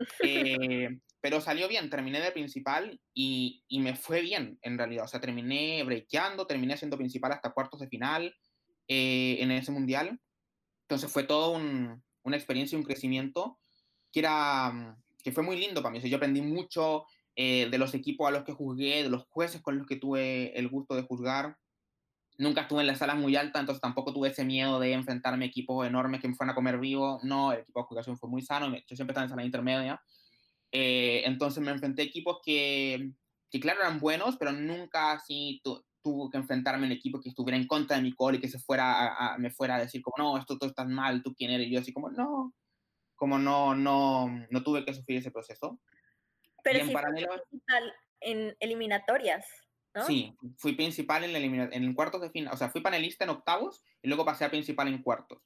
[0.22, 5.04] Eh, pero salió bien, terminé de principal y, y, me fue bien en realidad.
[5.04, 8.34] O sea, terminé breakeando, terminé siendo principal hasta cuartos de final
[8.86, 10.20] eh, en ese mundial.
[10.82, 13.58] Entonces fue todo un, una experiencia y un crecimiento
[14.12, 15.98] que, era, mm, que fue muy lindo para mí.
[15.98, 17.04] O sea, yo aprendí mucho
[17.34, 20.56] eh, de los equipos a los que juzgué, de los jueces con los que tuve
[20.58, 21.56] el gusto de juzgar.
[22.38, 25.48] Nunca estuve en la sala muy alta, entonces tampoco tuve ese miedo de enfrentarme a
[25.48, 27.18] equipos enormes que me fueran a comer vivo.
[27.24, 28.68] No, el equipo de jugación fue muy sano.
[28.68, 30.00] Yo siempre estaba en sala intermedia
[30.72, 33.12] eh, entonces me enfrenté a equipos que,
[33.50, 37.28] que, claro, eran buenos, pero nunca así tu, tuvo que enfrentarme a un equipo que
[37.28, 40.02] estuviera en contra de mi call y que se fuera a, me fuera a decir
[40.02, 42.54] como, no, esto todo estás mal, tú quién eres, y yo así como, no,
[43.16, 45.80] como no, no, no tuve que sufrir ese proceso.
[46.62, 47.28] Pero en paralelo...
[47.48, 49.46] principal en eliminatorias,
[49.94, 50.04] ¿no?
[50.04, 53.84] Sí, fui principal en, el en cuartos de final, o sea, fui panelista en octavos
[54.02, 55.42] y luego pasé a principal en cuartos.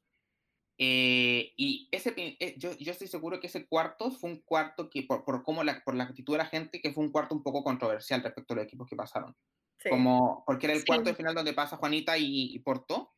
[0.84, 5.04] Eh, y ese, eh, yo, yo, estoy seguro que ese cuarto fue un cuarto que,
[5.04, 7.42] por, por, cómo la, por la actitud de la gente, que fue un cuarto un
[7.44, 9.32] poco controversial respecto a los equipos que pasaron.
[9.88, 13.12] Como, porque era el cuarto de final donde pasa Juanita y, y Porto,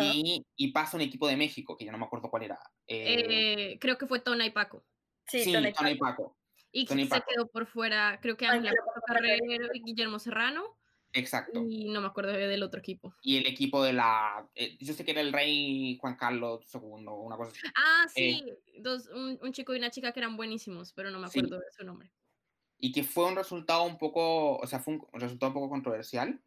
[0.00, 2.58] y, y, pasa un equipo de México, que ya no me acuerdo cuál era.
[2.86, 4.86] Eh, creo que fue Tona y Paco.
[5.26, 6.38] Sí, sí Tona, y Paco.
[6.72, 8.72] Y, se quedó por fuera, creo que Ángela
[9.06, 10.78] Carrero y Guillermo Serrano.
[11.12, 11.64] Exacto.
[11.66, 13.14] Y no me acuerdo del otro equipo.
[13.22, 14.48] Y el equipo de la.
[14.54, 17.60] Eh, yo sé que era el rey Juan Carlos II, una cosa así.
[17.74, 18.80] Ah, eh, sí.
[18.80, 21.72] Dos, un, un, chico y una chica que eran buenísimos, pero no me acuerdo de
[21.76, 22.12] su nombre.
[22.78, 24.58] Y que fue un resultado un poco.
[24.58, 26.40] O sea, fue un resultado un poco controversial.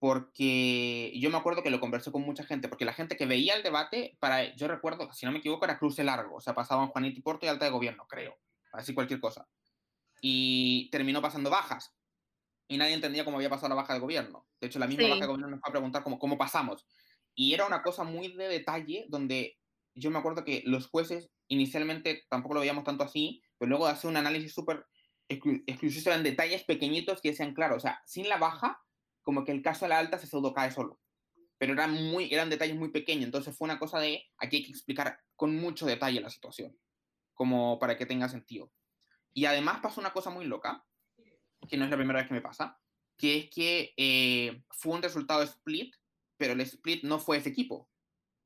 [0.00, 3.56] Porque yo me acuerdo que lo conversé con mucha gente, porque la gente que veía
[3.56, 6.86] el debate, para, yo recuerdo, si no me equivoco, era cruce largo, o sea, pasaban
[6.86, 8.38] Juanito y Porto y alta de gobierno, creo,
[8.72, 9.48] así cualquier cosa.
[10.20, 11.97] Y terminó pasando bajas,
[12.68, 14.46] y nadie entendía cómo había pasado la baja de gobierno.
[14.60, 16.86] De hecho, la misma baja de gobierno nos fue a preguntar cómo, cómo pasamos.
[17.34, 19.58] Y era una cosa muy de detalle, donde
[19.94, 23.92] yo me acuerdo que los jueces inicialmente tampoco lo veíamos tanto así, pero luego de
[23.92, 24.86] hacer un análisis súper
[25.28, 28.80] exclusivo eran detalles pequeñitos que decían, claro, o sea, sin la baja,
[29.22, 31.00] como que el caso de la alta se pseudo cae solo.
[31.58, 34.70] Pero eran, muy, eran detalles muy pequeños, entonces fue una cosa de, aquí hay que
[34.70, 36.78] explicar con mucho detalle la situación,
[37.34, 38.72] como para que tenga sentido.
[39.32, 40.86] Y además pasó una cosa muy loca,
[41.66, 42.78] que no es la primera vez que me pasa,
[43.16, 45.94] que es que eh, fue un resultado split,
[46.36, 47.90] pero el split no fue ese equipo.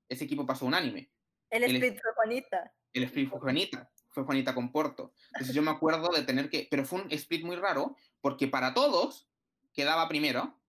[0.09, 1.11] Ese equipo pasó unánime.
[1.51, 2.75] El split fue Juanita.
[2.93, 3.91] El split fue Juanita.
[4.11, 5.15] Fue Juanita con Porto.
[5.35, 6.69] Entonces yo me acuerdo de tener que...
[6.71, 9.29] Pero fue un split muy raro, porque para todos
[9.73, 10.61] quedaba primero,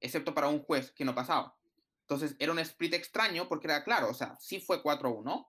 [0.00, 1.56] excepto para un juez que no pasaba.
[2.02, 5.48] Entonces era un split extraño porque era claro, o sea, sí fue 4-1,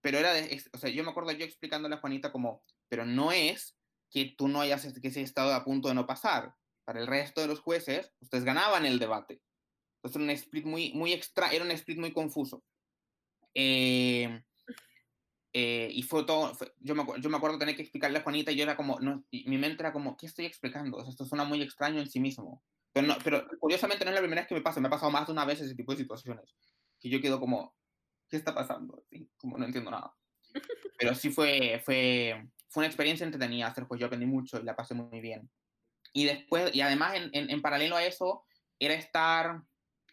[0.00, 3.32] pero era de, o sea, yo me acuerdo yo explicándole a Juanita como, pero no
[3.32, 3.77] es
[4.10, 6.54] que tú no hayas, que se estado a punto de no pasar.
[6.84, 9.42] para el resto de los jueces, ustedes ganaban el debate.
[9.96, 12.64] Entonces era un split muy, muy extra, era un split muy confuso.
[13.54, 14.42] Eh,
[15.52, 18.56] eh, y fue todo, yo, me, yo me acuerdo tener que explicarle a Juanita y
[18.56, 21.04] yo era como, no, mi mente era como, ¿qué estoy explicando?
[21.06, 22.62] esto suena muy extraño en sí mismo.
[22.92, 25.10] Pero, no, pero curiosamente no es la primera vez que me pasa, me ha pasado
[25.10, 26.54] más de una vez ese tipo de situaciones.
[27.00, 27.74] Que yo quedo como,
[28.28, 29.04] ¿qué está pasando?
[29.36, 30.14] como no entiendo nada.
[30.98, 34.76] Pero sí fue, fue, fue una experiencia entretenida hacer pues yo aprendí mucho y la
[34.76, 35.50] pasé muy bien.
[36.12, 38.44] Y después, y además en, paralelo a eso,
[38.78, 39.62] era estar,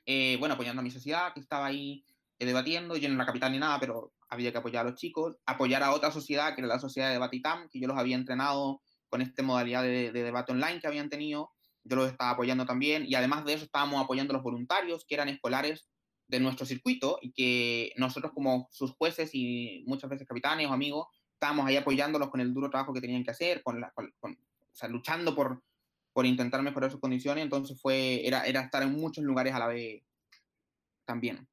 [0.05, 2.05] eh, bueno, apoyando a mi sociedad que estaba ahí
[2.39, 5.37] eh, debatiendo, yo no era capital ni nada, pero había que apoyar a los chicos,
[5.45, 8.81] apoyar a otra sociedad, que era la sociedad de Batitam, que yo los había entrenado
[9.07, 11.51] con esta modalidad de, de debate online que habían tenido,
[11.83, 15.15] yo los estaba apoyando también, y además de eso estábamos apoyando a los voluntarios, que
[15.15, 15.87] eran escolares
[16.27, 21.07] de nuestro circuito, y que nosotros como sus jueces y muchas veces capitanes o amigos,
[21.35, 24.75] estábamos ahí apoyándolos con el duro trabajo que tenían que hacer, con, la, con, o
[24.75, 25.61] sea, luchando por,
[26.13, 29.67] por intentar mejorar sus condiciones, entonces fue, era, era estar en muchos lugares a la
[29.67, 30.01] vez
[31.05, 31.47] también.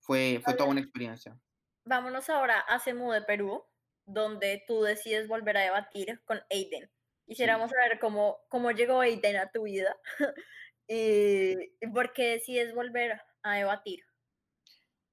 [0.00, 1.38] Fue, fue toda una experiencia.
[1.84, 3.64] Vámonos ahora a CEMU de Perú,
[4.04, 6.90] donde tú decides volver a debatir con Aiden.
[7.26, 9.96] Quisiéramos saber cómo, cómo llegó Aiden a tu vida
[10.88, 14.04] y, y por qué decides volver a debatir.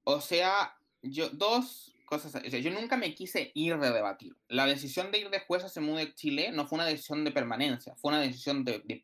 [0.03, 4.36] O sea, yo, dos, yo nunca me quise ir de debatir.
[4.47, 7.32] La decisión de ir de juez a CEMU de Chile no fue una decisión de
[7.32, 9.02] permanencia, fue una decisión de, de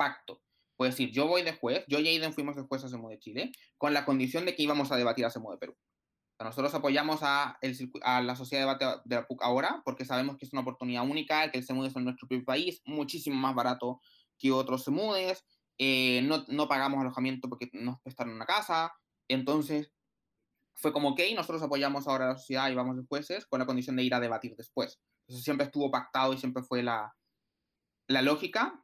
[0.76, 3.20] Fue decir, yo voy de juez, yo y Aiden fuimos de juez a CEMU de
[3.20, 5.78] Chile, con la condición de que íbamos a debatir a CEMU de Perú.
[6.40, 10.38] nosotros apoyamos a, el, a, la sociedad de debate de la PUC ahora, porque sabemos
[10.38, 13.56] que es una oportunidad única, que el CEMUDES es en nuestro propio país, muchísimo más
[13.56, 14.02] barato
[14.38, 15.44] que otros CEMUDES,
[15.78, 18.94] eh, no, no pagamos alojamiento porque nos prestaron una casa,
[19.28, 19.92] entonces
[20.80, 23.66] fue como, ok, nosotros apoyamos ahora a la sociedad y vamos de jueces con la
[23.66, 25.00] condición de ir a debatir después.
[25.28, 27.14] Eso siempre estuvo pactado y siempre fue la,
[28.08, 28.84] la lógica.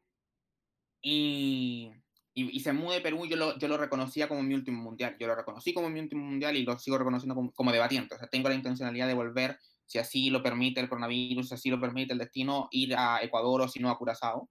[1.02, 1.92] Y,
[2.34, 5.16] y, y se mude Perú, yo lo, yo lo reconocía como mi último mundial.
[5.20, 8.16] Yo lo reconocí como mi último mundial y lo sigo reconociendo como, como debatiente.
[8.16, 11.70] O sea, tengo la intencionalidad de volver, si así lo permite el coronavirus, si así
[11.70, 14.50] lo permite el destino, ir a Ecuador o si no a Curazao.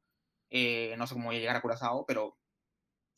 [0.51, 2.39] Eh, no sé cómo voy a llegar a Curazao, pero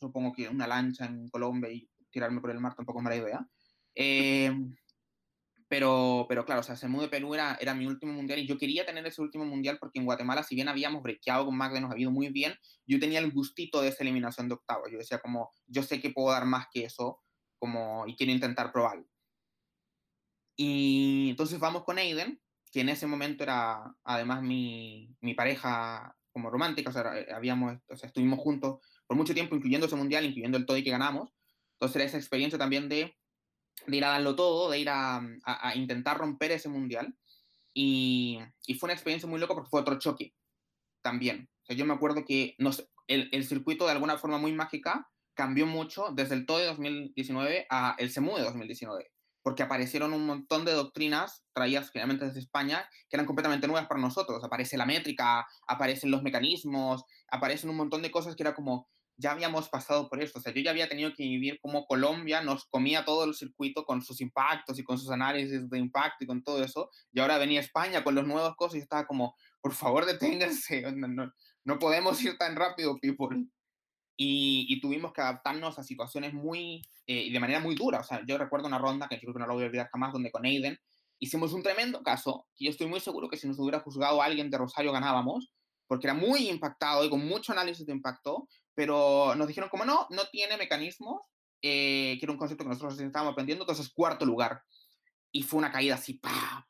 [0.01, 3.47] supongo que una lancha en Colombia y tirarme por el mar tampoco es mala idea.
[3.97, 4.53] Eh,
[5.69, 8.87] pero, pero claro, o sea, de Perú era, era mi último mundial y yo quería
[8.87, 11.99] tener ese último mundial porque en Guatemala, si bien habíamos brequeado con Magda, nos ha
[11.99, 12.55] ido muy bien,
[12.87, 14.89] yo tenía el gustito de esa eliminación de octavos.
[14.93, 17.21] Yo decía como, yo sé que puedo dar más que eso
[17.59, 19.09] como, y quiero intentar probarlo.
[20.57, 26.51] Y entonces vamos con Aiden, que en ese momento era además mi, mi pareja como
[26.51, 30.25] romántica, o sea, eh, habíamos, o sea, estuvimos juntos por mucho tiempo, incluyendo ese mundial,
[30.25, 31.35] incluyendo el todo y que ganamos.
[31.73, 33.17] Entonces era esa experiencia también de
[33.87, 37.15] de ir a darlo todo, de ir a, a, intentar romper ese mundial.
[37.75, 40.35] Y, y, fue una experiencia muy loca porque fue otro choque
[41.03, 41.49] también.
[41.69, 42.71] Yo me acuerdo que no
[43.07, 47.67] el, el, circuito de alguna forma muy mágica cambió mucho desde el TOE de 2019
[47.71, 49.11] a el CEMU de 2019,
[49.43, 54.01] porque aparecieron un montón de doctrinas traídas generalmente desde España que eran completamente nuevas para
[54.01, 54.43] nosotros.
[54.43, 59.33] Aparece la métrica, aparecen los mecanismos, aparecen un montón de cosas que era como, ya
[59.33, 60.39] habíamos pasado por eso.
[60.39, 63.85] O sea, yo ya había tenido que vivir como Colombia nos comía todo el circuito
[63.85, 66.91] con sus impactos y con sus análisis de impacto y con todo eso.
[67.13, 70.85] Y ahora venía España con los nuevos cosas y estaba como, por favor, deténganse.
[70.97, 71.33] No,
[71.65, 73.47] no, podemos ir tan rápido, people.
[74.17, 78.01] Y, y, tuvimos que adaptarnos a situaciones muy, eh, de manera muy dura.
[78.01, 80.13] O sea, yo recuerdo una ronda que creo que no la voy a olvidar jamás,
[80.13, 80.79] donde con Aiden
[81.19, 84.51] hicimos un tremendo caso, que yo estoy muy seguro que si nos hubiera juzgado alguien
[84.51, 85.53] de Rosario ganábamos,
[85.87, 90.07] porque era muy impactado y con mucho análisis de impacto, pero nos dijeron como no,
[90.11, 91.23] no tiene mecanismos,
[91.63, 94.63] eh, que era un concepto que nosotros estábamos aprendiendo, entonces cuarto lugar.
[95.33, 96.69] Y fue una caída así, ¡pah!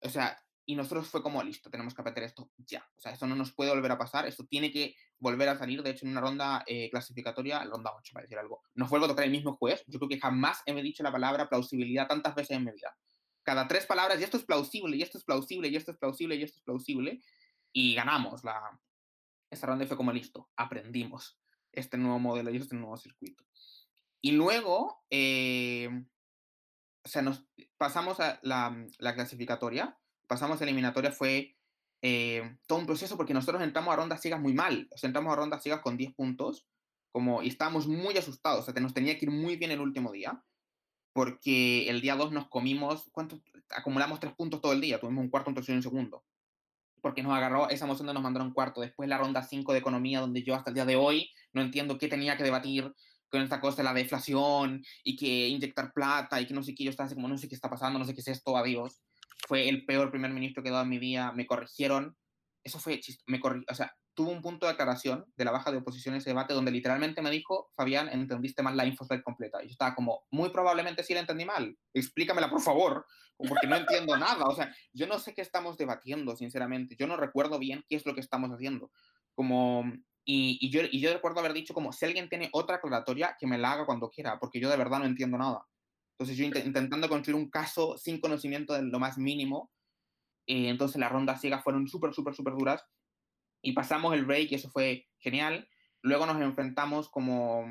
[0.00, 2.86] O sea, y nosotros fue como, listo, tenemos que aprender esto ya.
[2.96, 5.82] O sea, esto no nos puede volver a pasar, esto tiene que volver a salir.
[5.82, 9.08] De hecho, en una ronda eh, clasificatoria, ronda 8, para decir algo, nos vuelve a
[9.08, 9.82] tocar el mismo juez.
[9.86, 12.94] Yo creo que jamás he dicho la palabra plausibilidad tantas veces en mi vida.
[13.42, 16.36] Cada tres palabras, y esto es plausible, y esto es plausible, y esto es plausible,
[16.36, 17.22] y esto es plausible.
[17.72, 18.78] Y ganamos la...
[19.48, 21.38] Esta ronda fue como, listo, aprendimos
[21.76, 23.44] este nuevo modelo y este nuevo circuito.
[24.20, 25.88] Y luego, eh,
[27.04, 31.56] o sea, nos pasamos a la, la clasificatoria, pasamos a eliminatoria, fue
[32.02, 35.32] eh, todo un proceso porque nosotros entramos a rondas ciegas muy mal, o sea, entramos
[35.32, 36.66] a rondas ciegas con 10 puntos,
[37.12, 40.12] como, y estábamos muy asustados, o sea, nos tenía que ir muy bien el último
[40.12, 40.42] día,
[41.12, 43.40] porque el día 2 nos comimos, ¿cuánto?
[43.70, 46.24] Acumulamos 3 puntos todo el día, tuvimos un cuarto, un tercero y un segundo
[47.06, 48.80] porque nos agarró esa emoción de nos mandaron cuarto.
[48.80, 51.98] Después la ronda 5 de economía, donde yo hasta el día de hoy no entiendo
[51.98, 52.92] qué tenía que debatir
[53.28, 56.82] con esta cosa de la deflación y que inyectar plata y que no sé qué,
[56.82, 59.04] yo estaba así como no sé qué está pasando, no sé qué es esto, adiós.
[59.46, 62.16] Fue el peor primer ministro que he dado en mi vida, me corrigieron,
[62.64, 65.76] eso fue me corri o sea, tuvo un punto de aclaración de la baja de
[65.76, 69.62] oposición en ese debate donde literalmente me dijo, Fabián, entendiste mal la info completa.
[69.62, 71.78] Y yo estaba como, muy probablemente sí la entendí mal.
[71.92, 73.04] Explícamela, por favor,
[73.36, 74.46] porque no entiendo nada.
[74.46, 76.96] O sea, yo no sé qué estamos debatiendo, sinceramente.
[76.98, 78.90] Yo no recuerdo bien qué es lo que estamos haciendo.
[79.34, 79.84] Como,
[80.24, 83.46] y, y, yo, y yo recuerdo haber dicho como, si alguien tiene otra aclaratoria, que
[83.46, 85.66] me la haga cuando quiera, porque yo de verdad no entiendo nada.
[86.18, 89.70] Entonces yo intentando construir un caso sin conocimiento de lo más mínimo,
[90.46, 92.82] eh, entonces las rondas ciegas fueron súper, súper, súper duras
[93.62, 95.68] y pasamos el break y eso fue genial.
[96.02, 97.64] Luego nos enfrentamos como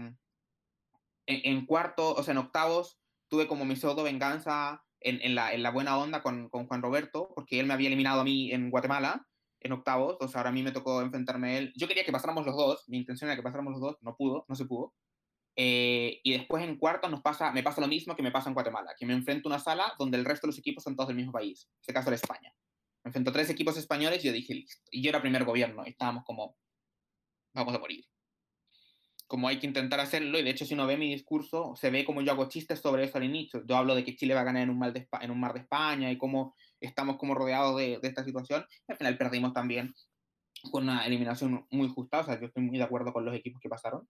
[1.25, 5.53] en, en cuarto, o sea, en octavos, tuve como mi pseudo venganza en, en, la,
[5.53, 8.51] en la, buena onda con, con, Juan Roberto, porque él me había eliminado a mí
[8.51, 9.27] en Guatemala,
[9.59, 11.73] en octavos, entonces ahora a mí me tocó enfrentarme a él.
[11.75, 14.45] Yo quería que pasáramos los dos, mi intención era que pasáramos los dos, no pudo,
[14.47, 14.93] no se pudo.
[15.57, 18.53] Eh, y después en cuartos nos pasa, me pasa lo mismo que me pasa en
[18.53, 21.07] Guatemala, que me enfrento a una sala donde el resto de los equipos son todos
[21.07, 22.53] del mismo país, en este caso era España.
[23.05, 24.81] Me enfrento a tres equipos españoles y yo dije, listo.
[24.89, 26.57] Y yo era primer gobierno y estábamos como,
[27.53, 28.03] vamos a morir.
[29.27, 32.03] Como hay que intentar hacerlo, y de hecho si uno ve mi discurso, se ve
[32.03, 33.63] como yo hago chistes sobre eso al inicio.
[33.65, 35.53] Yo hablo de que Chile va a ganar en un, mar de, en un mar
[35.53, 38.65] de España y cómo estamos como rodeados de, de esta situación.
[38.87, 39.93] Y al final perdimos también
[40.71, 43.61] con una eliminación muy justa, o sea, yo estoy muy de acuerdo con los equipos
[43.61, 44.07] que pasaron.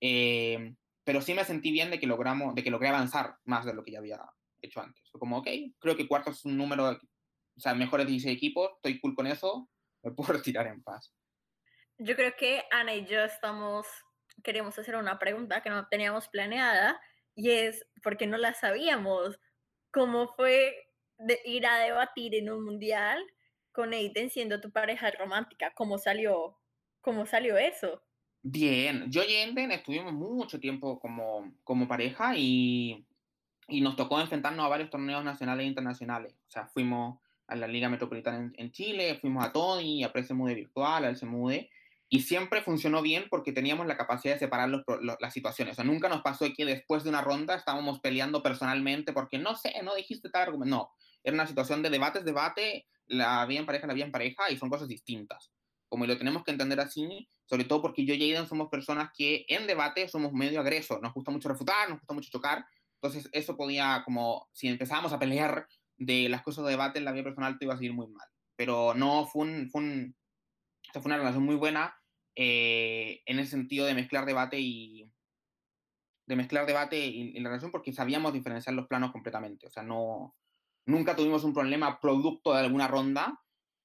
[0.00, 3.74] Eh, pero sí me sentí bien de que logramos, de que logré avanzar más de
[3.74, 4.20] lo que ya había
[4.60, 5.02] hecho antes.
[5.12, 6.98] Como, ok, creo que cuarto es un número
[7.58, 9.68] o sea, mejores 16 equipos, estoy cool con eso,
[10.02, 11.12] me puedo retirar en paz.
[11.98, 13.86] Yo creo que Ana y yo estamos,
[14.44, 17.00] queríamos hacer una pregunta que no teníamos planeada
[17.34, 19.40] y es, porque no la sabíamos,
[19.90, 20.76] ¿cómo fue
[21.18, 23.20] de ir a debatir en un mundial
[23.72, 25.72] con Aiden siendo tu pareja romántica?
[25.74, 26.56] ¿Cómo salió,
[27.00, 28.00] cómo salió eso?
[28.42, 33.04] Bien, yo y Aiden estuvimos mucho tiempo como, como pareja y,
[33.66, 36.34] y nos tocó enfrentarnos a varios torneos nacionales e internacionales.
[36.46, 37.18] O sea, fuimos
[37.48, 41.70] a la Liga Metropolitana en, en Chile, fuimos a Tony, a Presemude Virtual, al Semude,
[42.10, 45.72] y siempre funcionó bien porque teníamos la capacidad de separar los, los, las situaciones.
[45.72, 49.56] O sea, nunca nos pasó que después de una ronda estábamos peleando personalmente porque no
[49.56, 50.76] sé, no dijiste tal argumento.
[50.76, 50.90] No,
[51.22, 54.56] era una situación de debates, debate, la vida en pareja, la vida en pareja, y
[54.56, 55.50] son cosas distintas.
[55.88, 59.44] Como lo tenemos que entender así, sobre todo porque yo y Aiden somos personas que
[59.48, 62.64] en debate somos medio agresos, nos gusta mucho refutar, nos gusta mucho chocar,
[63.00, 65.66] entonces eso podía, como si empezábamos a pelear
[65.98, 68.28] de las cosas de debate en la vida personal te iba a seguir muy mal.
[68.56, 70.16] Pero no, fue, un, fue, un,
[70.92, 71.94] fue una relación muy buena
[72.34, 75.10] eh, en el sentido de mezclar debate y
[76.26, 79.66] de mezclar debate y, y, la relación porque sabíamos diferenciar los planos completamente.
[79.66, 80.36] O sea, no,
[80.86, 83.40] nunca tuvimos un problema producto de alguna ronda,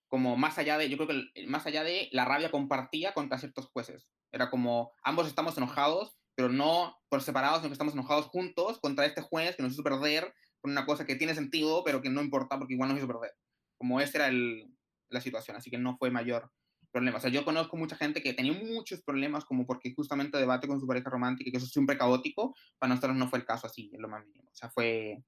[0.08, 3.68] como más allá de, yo creo que más allá de la rabia compartida contra ciertos
[3.68, 4.10] jueces.
[4.32, 9.06] Era como, ambos estamos enojados, pero no por separados, sino que estamos enojados juntos contra
[9.06, 12.58] este juez que nos hizo perder una cosa que tiene sentido, pero que no importa
[12.58, 13.36] porque igual nos hizo perder.
[13.78, 14.74] Como esa era el,
[15.10, 16.52] la situación, así que no fue mayor
[16.92, 17.18] problema.
[17.18, 20.80] O sea, yo conozco mucha gente que tenía muchos problemas como porque justamente debate con
[20.80, 23.90] su pareja romántica que eso es siempre caótico, para nosotros no fue el caso así,
[23.94, 24.50] en lo más mínimo.
[24.50, 25.24] O sea, fue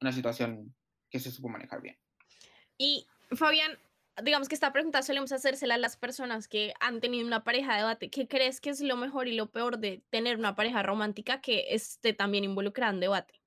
[0.00, 0.74] una situación
[1.08, 1.96] que se supo manejar bien.
[2.76, 3.78] Y Fabián,
[4.22, 7.78] digamos que esta pregunta solemos hacérsela a las personas que han tenido una pareja de
[7.78, 8.10] debate.
[8.10, 11.66] ¿Qué crees que es lo mejor y lo peor de tener una pareja romántica que
[11.70, 13.43] esté también involucrada en debate?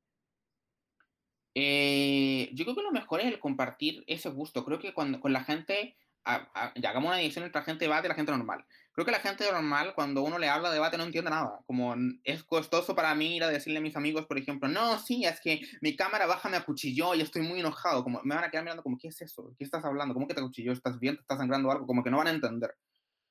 [1.60, 4.63] Eh, yo creo que lo mejor es el compartir ese gusto.
[4.63, 7.80] Creo que cuando con la gente, a, a, ya hagamos una división entre la gente
[7.80, 8.63] de debate y la gente normal.
[8.91, 11.62] Creo que la gente normal, cuando uno le habla de debate, no entiende nada.
[11.65, 15.26] Como es costoso para mí ir a decirle a mis amigos, por ejemplo, no, sí,
[15.26, 18.04] es que mi cámara baja me acuchilló y estoy muy enojado.
[18.04, 19.52] Como me van a quedar mirando, como, ¿qué es eso?
[19.58, 20.13] ¿Qué estás hablando?
[20.13, 20.72] ¿Cómo que te acuchilló?
[20.72, 21.17] ¿Estás bien?
[21.28, 21.88] ¿Te sangrando algo?
[21.88, 22.76] Como que no van a entender.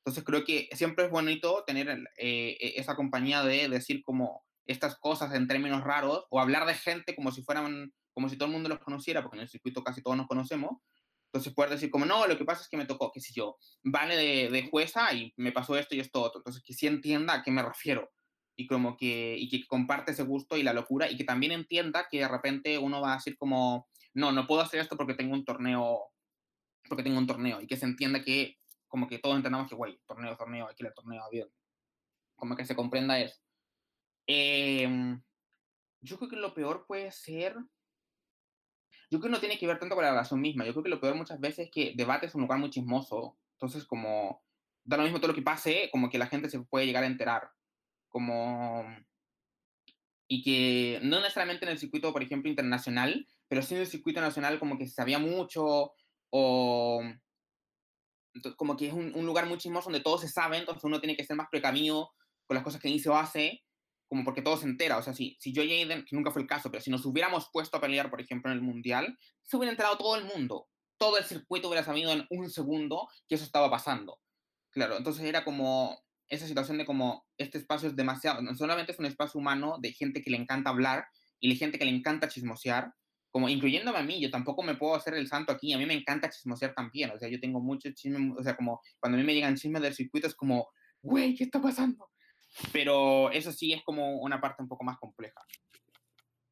[0.01, 5.33] Entonces creo que siempre es bonito tener eh, esa compañía de decir como estas cosas
[5.33, 8.71] en términos raros o hablar de gente como si fueran como si todo el mundo
[8.71, 10.79] los conociera, porque en el circuito casi todos nos conocemos.
[11.27, 13.59] Entonces poder decir como, no, lo que pasa es que me tocó, qué sé yo,
[13.85, 16.41] vale de, de jueza y me pasó esto y esto otro.
[16.41, 18.11] Entonces que sí entienda a qué me refiero
[18.57, 22.09] y como que, y que comparte ese gusto y la locura y que también entienda
[22.11, 25.35] que de repente uno va a decir como, no, no puedo hacer esto porque tengo
[25.35, 26.01] un torneo,
[26.89, 28.57] porque tengo un torneo y que se entienda que
[28.89, 31.49] como que todos entendamos que, güey, torneo, torneo, ir al torneo, bien.
[32.35, 33.43] Como que se comprenda eso.
[34.27, 34.89] Eh,
[36.01, 37.59] yo creo que lo peor puede ser
[39.11, 40.65] yo creo que no tiene que ver tanto con la relación misma.
[40.65, 43.39] Yo creo que lo peor muchas veces es que debate es un lugar muy chismoso.
[43.53, 44.43] Entonces, como
[44.85, 47.09] da lo mismo todo lo que pase, como que la gente se puede llegar a
[47.09, 47.51] enterar.
[48.09, 48.85] Como.
[50.29, 54.21] Y que no necesariamente en el circuito, por ejemplo, internacional, pero sí en el circuito
[54.21, 55.93] nacional, como que se sabía mucho,
[56.31, 57.03] o.
[58.57, 61.17] Como que es un, un lugar muy chismoso donde todo se sabe, entonces uno tiene
[61.17, 62.11] que ser más precavido
[62.47, 63.63] con las cosas que dice o hace,
[64.09, 64.99] como porque todo se entera.
[64.99, 67.05] O sea, si, si yo y Aiden, que nunca fue el caso, pero si nos
[67.05, 70.69] hubiéramos puesto a pelear, por ejemplo, en el Mundial, se hubiera enterado todo el mundo.
[70.99, 74.21] Todo el circuito hubiera sabido en un segundo que eso estaba pasando.
[74.71, 75.99] Claro, entonces era como
[76.29, 79.93] esa situación de como este espacio es demasiado, no solamente es un espacio humano de
[79.93, 81.07] gente que le encanta hablar
[81.41, 82.93] y de gente que le encanta chismosear,
[83.31, 85.95] como incluyéndome a mí, yo tampoco me puedo hacer el santo aquí, a mí me
[85.95, 89.27] encanta chismosear también, o sea, yo tengo mucho chisme, o sea, como cuando a mí
[89.27, 90.69] me llegan chismes del circuito es como,
[91.03, 92.09] güey, ¿qué está pasando?
[92.73, 95.41] Pero eso sí es como una parte un poco más compleja.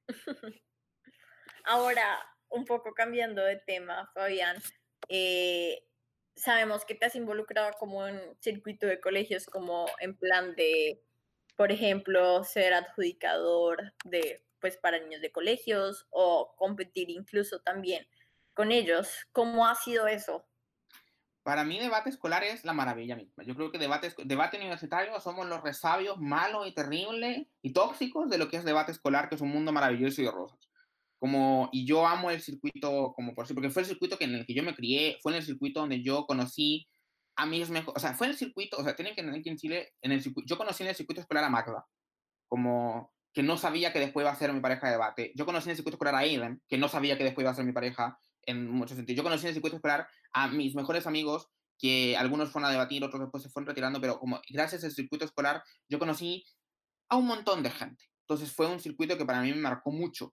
[1.65, 2.19] Ahora,
[2.51, 4.57] un poco cambiando de tema, Fabián,
[5.09, 5.83] eh,
[6.37, 11.03] sabemos que te has involucrado como en circuito de colegios, como en plan de,
[11.57, 18.07] por ejemplo, ser adjudicador de, pues, para niños de colegios o competir incluso también
[18.53, 19.27] con ellos.
[19.33, 20.47] ¿Cómo ha sido eso?
[21.45, 23.45] Para mí debate escolar es la maravilla misma.
[23.45, 28.39] Yo creo que debate, debate universitario somos los resabios malos y terribles y tóxicos de
[28.39, 30.59] lo que es debate escolar, que es un mundo maravilloso y de rosas.
[31.19, 34.37] Como, y yo amo el circuito, como por sí, porque fue el circuito que en
[34.37, 36.89] el que yo me crié, fue en el circuito donde yo conocí
[37.37, 39.51] a mis mejores, o sea, fue en el circuito, o sea, tienen que entender que
[39.51, 41.85] en Chile, en el circuito, yo conocí en el circuito escolar a Magda,
[42.49, 45.33] como que no sabía que después iba a ser mi pareja de debate.
[45.35, 47.55] Yo conocí en el circuito escolar a Aiden, que no sabía que después iba a
[47.55, 49.17] ser mi pareja en muchos sentidos.
[49.17, 53.03] Yo conocí en el circuito escolar a mis mejores amigos, que algunos fueron a debatir,
[53.05, 56.45] otros después se fueron retirando, pero como gracias al circuito escolar yo conocí
[57.09, 58.05] a un montón de gente.
[58.21, 60.33] Entonces fue un circuito que para mí me marcó mucho.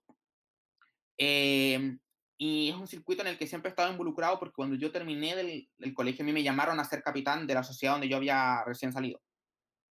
[1.18, 1.96] Eh,
[2.38, 5.36] y es un circuito en el que siempre he estado involucrado porque cuando yo terminé
[5.36, 8.16] del, del, colegio a mí me llamaron a ser capitán de la sociedad donde yo
[8.16, 9.20] había recién salido.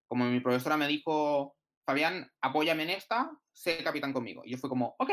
[0.07, 1.55] Como mi profesora me dijo,
[1.85, 4.41] Fabián, apóyame en esta, sé capitán conmigo.
[4.45, 5.11] Y yo fui como, ok.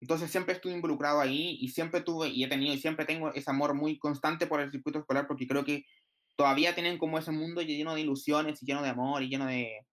[0.00, 3.50] Entonces siempre estuve involucrado ahí y siempre tuve y he tenido y siempre tengo ese
[3.50, 5.84] amor muy constante por el circuito escolar porque creo que
[6.36, 9.86] todavía tienen como ese mundo lleno de ilusiones y lleno de amor y lleno de,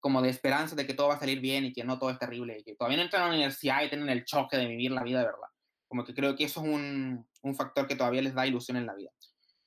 [0.00, 2.18] como de esperanza de que todo va a salir bien y que no todo es
[2.18, 4.90] terrible, y que todavía no entran a la universidad y tienen el choque de vivir
[4.90, 5.48] la vida de verdad.
[5.86, 8.86] Como que creo que eso es un, un factor que todavía les da ilusión en
[8.86, 9.10] la vida.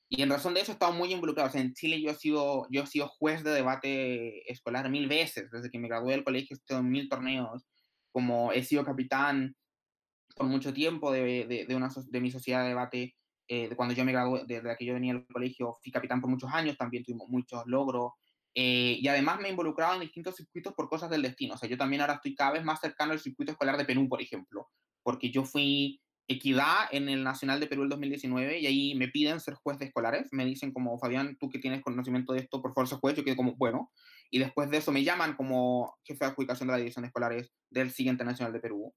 [0.08, 1.48] Y en razón de eso he estado muy involucrado.
[1.48, 5.08] O sea, en Chile yo he, sido, yo he sido juez de debate escolar mil
[5.08, 7.64] veces, desde que me gradué del colegio he estado en mil torneos,
[8.12, 9.56] como he sido capitán
[10.34, 13.16] por mucho tiempo de, de, de una, de mi sociedad de debate,
[13.48, 16.30] eh, de cuando yo me gradué, desde que yo venía al colegio, fui capitán por
[16.30, 18.12] muchos años, también tuvimos muchos logros,
[18.54, 21.54] eh, y además me he involucrado en distintos circuitos por cosas del destino.
[21.54, 24.08] O sea, yo también ahora estoy cada vez más cercano al circuito escolar de Perú,
[24.08, 24.68] por ejemplo,
[25.02, 29.40] porque yo fui equidad en el Nacional de Perú el 2019 y ahí me piden
[29.40, 30.28] ser juez de escolares.
[30.32, 33.16] Me dicen como, Fabián, tú que tienes conocimiento de esto, por favor, juez.
[33.16, 33.90] Yo quedo como, bueno.
[34.30, 37.52] Y después de eso me llaman como jefe de adjudicación de la división de escolares
[37.70, 38.94] del siguiente Nacional de Perú.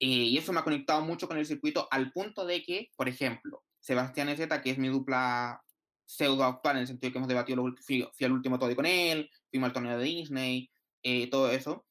[0.00, 3.08] Eh, y eso me ha conectado mucho con el circuito al punto de que, por
[3.08, 5.60] ejemplo, Sebastián Ezeta, que es mi dupla
[6.04, 9.28] pseudo actual en el sentido que hemos debatido, fui, fui al último todo con él,
[9.50, 10.70] fuimos al torneo de Disney,
[11.02, 11.84] eh, todo eso.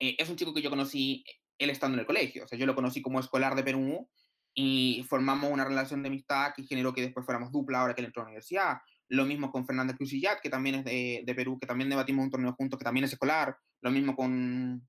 [0.00, 1.24] Eh, es un chico que yo conocí
[1.58, 4.08] él estando en el colegio, o sea, yo lo conocí como escolar de Perú
[4.54, 8.06] y formamos una relación de amistad que generó que después fuéramos dupla ahora que él
[8.06, 8.78] entró a la universidad.
[9.08, 12.30] Lo mismo con Fernanda Cruzillat, que también es de, de, Perú, que también debatimos un
[12.30, 13.56] torneo juntos, que también es escolar.
[13.80, 14.86] Lo mismo con,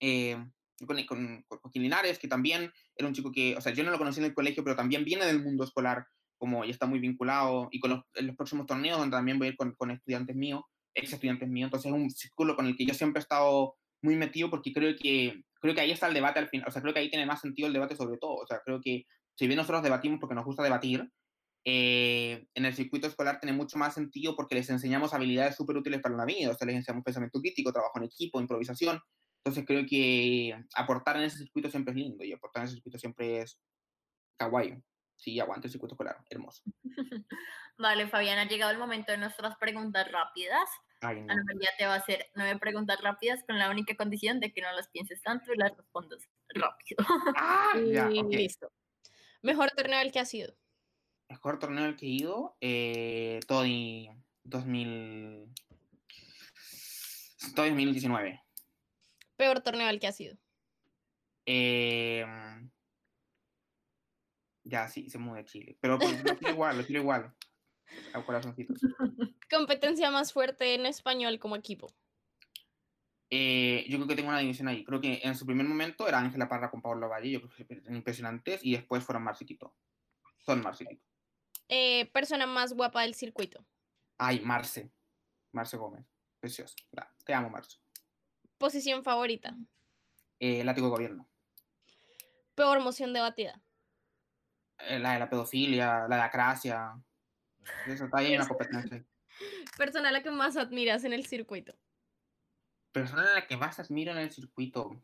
[0.00, 0.36] eh,
[0.86, 3.90] con, con, con Joaquín Linares, que también era un chico que, o sea, yo no
[3.90, 6.06] lo conocí en el colegio, pero también viene del mundo escolar
[6.36, 9.50] como ya está muy vinculado, y con los, los próximos torneos, donde también voy a
[9.50, 10.62] ir con, con, estudiantes míos,
[10.94, 14.16] ex estudiantes míos, entonces es un círculo con el que yo siempre he estado muy
[14.16, 16.92] metido porque creo que, creo que ahí está el debate al final, o sea, creo
[16.92, 19.56] que ahí tiene más sentido el debate sobre todo, o sea, creo que si bien
[19.56, 21.08] nosotros debatimos porque nos gusta debatir,
[21.66, 26.02] eh, en el circuito escolar tiene mucho más sentido porque les enseñamos habilidades súper útiles
[26.02, 29.00] para la vida, o sea, les enseñamos pensamiento crítico, trabajo en equipo, improvisación,
[29.44, 32.98] entonces creo que aportar en ese circuito siempre es lindo y aportar en ese circuito
[32.98, 33.60] siempre es
[34.38, 34.82] kawaii
[35.16, 36.62] sí, aguante el circuito escolar, hermoso.
[37.78, 40.68] Vale, Fabián, ha llegado el momento de nuestras preguntas rápidas.
[41.00, 41.32] Ay, no.
[41.32, 44.62] Ana María te va a hacer nueve preguntas rápidas con la única condición de que
[44.62, 46.98] no las pienses tanto y las respondas rápido.
[47.36, 48.22] Ah, ya, okay.
[48.22, 48.70] Listo.
[49.42, 50.54] Mejor torneo al que has ido.
[51.28, 54.10] Mejor torneo al que he ido, eh, Toddy
[54.44, 55.52] 2000...
[57.54, 58.43] Toddy 2019.
[59.36, 60.36] Peor torneo al que has ido.
[61.46, 62.24] Eh,
[64.64, 65.76] ya, sí, se mueve Chile.
[65.80, 67.34] Pero pues, lo quiero igual, lo quiero igual.
[68.12, 68.74] Al corazoncito.
[69.50, 71.94] Competencia más fuerte en español como equipo.
[73.30, 74.84] Eh, yo creo que tengo una división ahí.
[74.84, 77.74] Creo que en su primer momento era Ángela Parra con Pablo Valle, yo creo que
[77.74, 79.76] eran impresionantes, y después fueron Marciquito.
[80.38, 81.02] Son Marciquito.
[81.68, 83.66] Eh, persona más guapa del circuito.
[84.18, 84.92] Ay, Marce.
[85.52, 86.06] Marce Gómez.
[86.40, 86.74] Precioso.
[87.24, 87.78] Te amo, Marce.
[88.64, 89.54] Posición favorita.
[90.40, 91.28] Eh, látigo de gobierno.
[92.54, 93.60] Peor moción debatida.
[94.78, 96.98] Eh, la de la pedofilia, la de acracia.
[97.86, 99.04] Eso está ahí en la competencia.
[99.76, 101.76] Persona a la que más admiras en el circuito.
[102.90, 104.98] Persona a la que más admiro en el circuito.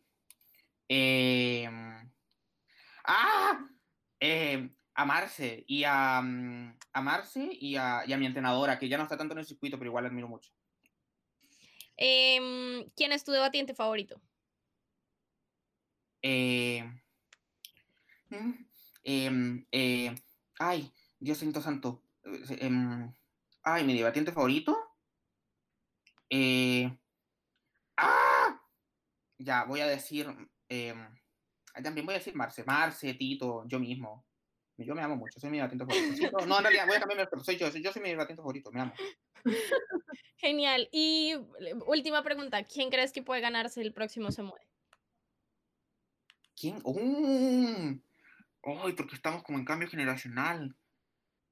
[0.88, 1.68] Eh,
[3.04, 3.68] ¡Ah!
[4.20, 8.88] Eh, a Marce y a, mm, a Marce y a, y a mi entrenadora, que
[8.88, 10.50] ya no está tanto en el circuito, pero igual la admiro mucho.
[12.02, 14.20] Em, ¿Quién es tu debatiente favorito?
[16.22, 16.82] Eh,
[18.30, 18.52] mm,
[19.04, 20.14] em, eh,
[20.58, 22.02] ay, Dios santo santo.
[22.24, 23.12] eh, em,
[23.62, 24.76] ay, mi debatiente favorito.
[26.30, 26.90] Eh,
[27.98, 28.62] ¡Ah!
[29.38, 30.26] Ya, voy a decir.
[30.68, 31.14] em,
[31.84, 34.26] también voy a decir Marce, Marce, Tito, yo mismo.
[34.78, 36.30] Yo me amo mucho, soy mi debatiente favorito.
[36.32, 38.40] No, no, en realidad voy a cambiarme, pero soy yo, soy- yo soy mi debatiente
[38.40, 38.94] favorito, me amo.
[40.40, 40.88] Genial.
[40.90, 44.66] Y eh, última pregunta, ¿quién crees que puede ganarse el próximo Se Mueve?
[46.58, 46.80] ¿Quién?
[46.82, 48.00] ¡Uh!
[48.62, 48.92] ¡Ay!
[48.94, 50.74] porque estamos como en cambio generacional.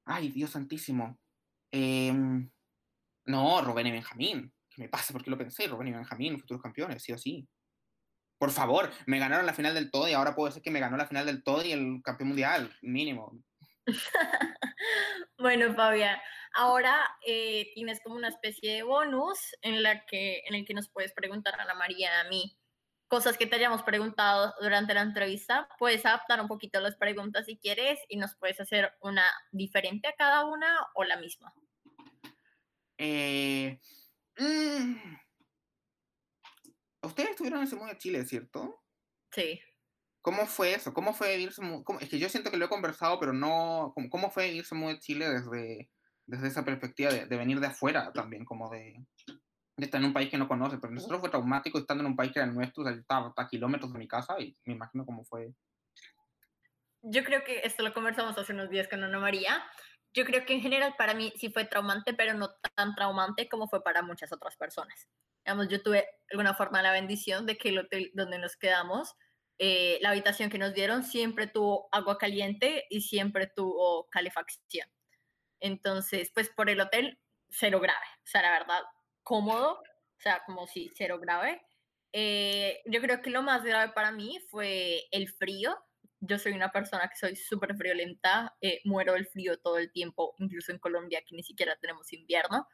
[0.05, 1.19] ¡Ay, Dios santísimo!
[1.71, 2.49] Em,
[3.25, 4.51] no, Rubén y Benjamín.
[4.69, 5.13] ¿Qué me pasa?
[5.13, 5.67] ¿Por qué lo pensé?
[5.67, 7.47] Rubén y Benjamín, futuros campeones, sí o sí.
[8.39, 10.97] Por favor, me ganaron la final del todo y ahora puedo decir que me ganó
[10.97, 13.37] la final del todo y el campeón mundial, mínimo.
[15.37, 16.19] Bueno, Fabián,
[16.53, 20.89] ahora eh, tienes como una especie de bonus en la que en el que nos
[20.89, 22.57] puedes preguntar a Ana María y a mí
[23.07, 25.67] cosas que te hayamos preguntado durante la entrevista.
[25.79, 30.15] Puedes adaptar un poquito las preguntas si quieres y nos puedes hacer una diferente a
[30.15, 31.53] cada una o la misma.
[32.97, 33.79] Eh,
[34.37, 34.95] mm,
[37.01, 38.83] Ustedes estuvieron en mundo de Chile, ¿cierto?
[39.31, 39.59] Sí.
[40.21, 40.93] ¿Cómo fue eso?
[40.93, 41.53] ¿Cómo fue vivir
[42.01, 43.93] Es que yo siento que lo he conversado, pero no.
[43.95, 45.89] ¿Cómo, cómo fue vivir Semu de Chile desde,
[46.29, 48.45] desde esa perspectiva de, de venir de afuera también?
[48.45, 49.03] Como de,
[49.79, 50.77] de estar en un país que no conoce.
[50.77, 53.33] Pero nosotros fue traumático estando en un país que era nuestro, o sea, yo estaba
[53.35, 55.53] a kilómetros de mi casa y me imagino cómo fue.
[57.01, 59.63] Yo creo que esto lo conversamos hace unos días con Ana María.
[60.13, 63.67] Yo creo que en general para mí sí fue traumante, pero no tan traumante como
[63.67, 65.07] fue para muchas otras personas.
[65.45, 69.15] Digamos, yo tuve alguna forma la bendición de que el hotel donde nos quedamos,
[69.59, 74.89] eh, la habitación que nos dieron siempre tuvo agua caliente y siempre tuvo calefacción.
[75.59, 78.05] Entonces, pues por el hotel, cero grave.
[78.23, 78.81] O sea, la verdad,
[79.23, 79.81] cómodo.
[80.19, 81.61] O sea, como si cero grave.
[82.11, 85.77] Eh, yo creo que lo más grave para mí fue el frío.
[86.19, 90.35] Yo soy una persona que soy súper friolenta, eh, muero del frío todo el tiempo,
[90.39, 92.67] incluso en Colombia, que ni siquiera tenemos invierno.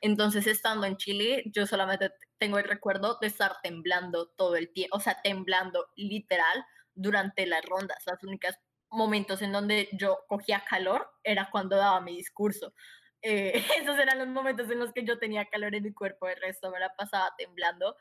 [0.00, 4.96] Entonces, estando en Chile, yo solamente tengo el recuerdo de estar temblando todo el tiempo,
[4.96, 6.64] o sea, temblando literal
[6.94, 7.98] durante las rondas.
[8.06, 8.56] Los únicos
[8.92, 12.74] momentos en donde yo cogía calor era cuando daba mi discurso.
[13.22, 16.40] Eh, esos eran los momentos en los que yo tenía calor en mi cuerpo, el
[16.40, 17.96] resto me la pasaba temblando.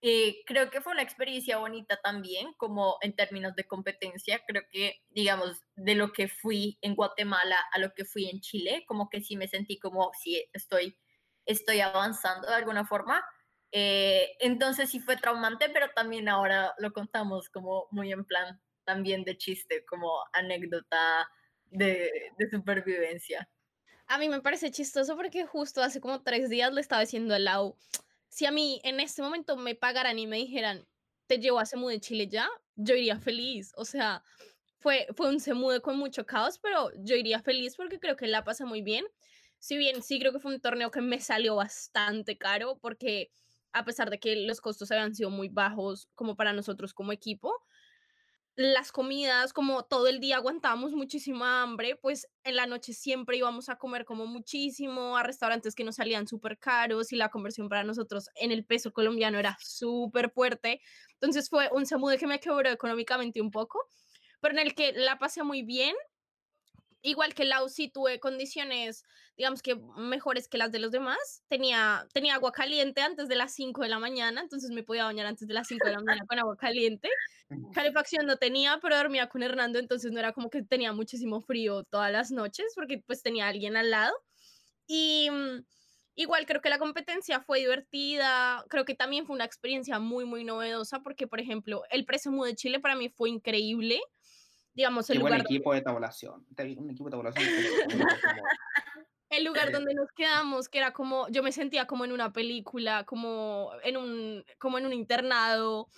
[0.00, 4.40] Eh, creo que fue una experiencia bonita también, como en términos de competencia.
[4.46, 8.84] Creo que, digamos, de lo que fui en Guatemala a lo que fui en Chile,
[8.86, 10.96] como que sí me sentí como si estoy,
[11.46, 13.24] estoy avanzando de alguna forma.
[13.72, 19.22] Eh, entonces sí fue traumante, pero también ahora lo contamos como muy en plan también
[19.22, 21.28] de chiste, como anécdota
[21.66, 23.46] de, de supervivencia.
[24.06, 27.38] A mí me parece chistoso porque justo hace como tres días le estaba diciendo a
[27.38, 27.76] Lau,
[28.28, 30.88] si a mí en este momento me pagaran y me dijeran,
[31.26, 33.72] te llevo a Semu de Chile ya, yo iría feliz.
[33.76, 34.22] O sea,
[34.78, 38.42] fue, fue un Semude con mucho caos, pero yo iría feliz porque creo que la
[38.42, 39.04] pasé muy bien.
[39.58, 43.30] Si bien sí creo que fue un torneo que me salió bastante caro porque
[43.72, 47.52] a pesar de que los costos habían sido muy bajos como para nosotros como equipo,
[48.58, 53.68] las comidas, como todo el día aguantábamos muchísima hambre, pues en la noche siempre íbamos
[53.68, 57.84] a comer como muchísimo, a restaurantes que nos salían súper caros y la conversión para
[57.84, 60.80] nosotros en el peso colombiano era súper fuerte.
[61.12, 63.78] Entonces fue un Semude que me quebró económicamente un poco,
[64.40, 65.94] pero en el que la pasé muy bien.
[67.02, 69.04] Igual que la UCI tuve condiciones,
[69.36, 71.42] digamos que mejores que las de los demás.
[71.48, 75.26] Tenía, tenía agua caliente antes de las 5 de la mañana, entonces me podía bañar
[75.26, 77.08] antes de las 5 de la mañana con agua caliente
[77.72, 81.84] calefacción no tenía, pero dormía con Hernando, entonces no era como que tenía muchísimo frío
[81.84, 84.12] todas las noches, porque pues tenía a alguien al lado.
[84.86, 85.64] Y mm,
[86.16, 90.44] igual creo que la competencia fue divertida, creo que también fue una experiencia muy, muy
[90.44, 94.00] novedosa, porque por ejemplo, el Presemu de Chile para mí fue increíble.
[94.78, 96.46] Digamos, el Qué buen lugar, equipo de tabulación.
[96.56, 97.44] Un equipo de tabulación.
[99.28, 103.02] el lugar donde nos quedamos, que era como, yo me sentía como en una película,
[103.02, 105.88] como en un, como en un internado,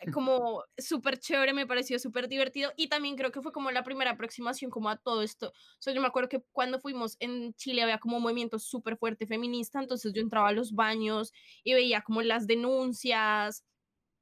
[0.00, 3.84] eh, como súper chévere, me pareció súper divertido y también creo que fue como la
[3.84, 5.48] primera aproximación como a todo esto.
[5.48, 8.96] O sea, yo me acuerdo que cuando fuimos en Chile había como un movimiento súper
[8.96, 13.62] fuerte feminista, entonces yo entraba a los baños y veía como las denuncias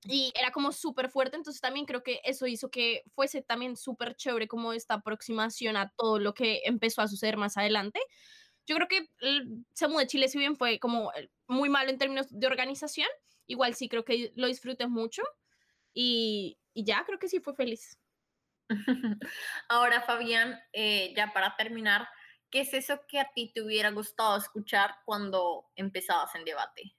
[0.05, 4.17] y era como súper fuerte, entonces también creo que eso hizo que fuese también súper
[4.17, 8.01] chévere como esta aproximación a todo lo que empezó a suceder más adelante.
[8.67, 11.99] Yo creo que el Semu de Chile, si bien fue como eh, muy malo en
[11.99, 13.09] términos de organización,
[13.47, 15.23] igual sí creo que lo disfruté mucho
[15.93, 17.99] y, y ya creo que sí fue feliz.
[19.69, 22.09] Ahora, Fabián, eh, ya para terminar,
[22.51, 26.95] ¿qué es eso que a ti te hubiera gustado escuchar cuando empezabas en debate?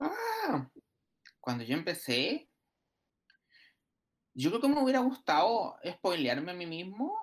[0.00, 0.70] Ah,
[1.44, 2.48] cuando yo empecé,
[4.32, 7.14] yo creo que me hubiera gustado spoilearme a mí mismo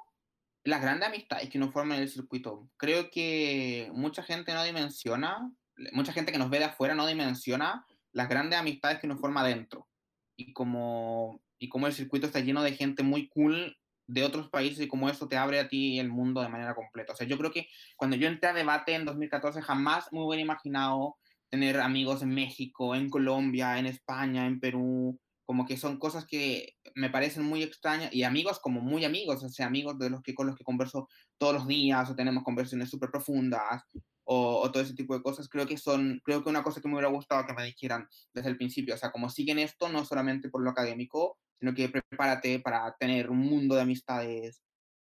[0.63, 2.69] las grandes amistades que uno forma en el circuito.
[2.77, 5.51] Creo que mucha gente no dimensiona,
[5.93, 9.43] mucha gente que nos ve de afuera no dimensiona las grandes amistades que uno forma
[9.43, 9.89] dentro.
[10.35, 14.81] Y como, y como el circuito está lleno de gente muy cool de otros países
[14.81, 17.13] y como eso te abre a ti el mundo de manera completa.
[17.13, 20.43] O sea, yo creo que cuando yo entré a debate en 2014 jamás me hubiera
[20.43, 21.17] imaginado
[21.51, 26.75] tener amigos en México, en Colombia, en España, en Perú, como que son cosas que
[26.95, 30.33] me parecen muy extrañas y amigos como muy amigos, o sea, amigos de los que
[30.33, 33.83] con los que converso todos los días o tenemos conversaciones súper profundas
[34.23, 36.93] o, todo ese tipo de cosas, creo que son, creo que una cosa que me
[36.93, 40.49] hubiera gustado que me dijeran desde el principio, o sea, como siguen esto, no solamente
[40.49, 44.61] por lo académico, sino que prepárate para tener un mundo de amistades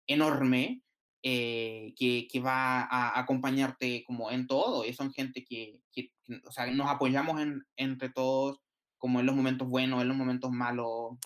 [0.07, 0.81] enorme
[1.29, 6.13] eh, que, que, va a acompañarte como en todo, y son gente que, que,
[6.45, 8.61] o sea, nos apoyamos en, entre todos,
[8.97, 11.17] como en los momentos buenos, en los momentos malos.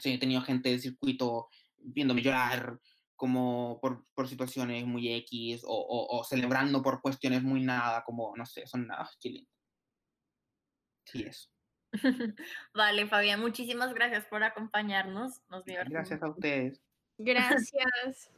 [0.00, 2.80] Sí, he tenido gente del circuito viéndome llorar
[3.14, 8.44] como por, por situaciones muy X o, o, celebrando por cuestiones muy nada, como, no
[8.44, 9.50] sé, son nada, qué lindo.
[11.04, 11.48] Sí, eso.
[12.74, 15.40] vale, Fabián, muchísimas gracias por acompañarnos.
[15.48, 16.82] Nos Gracias a ustedes.
[17.18, 18.32] Gracias.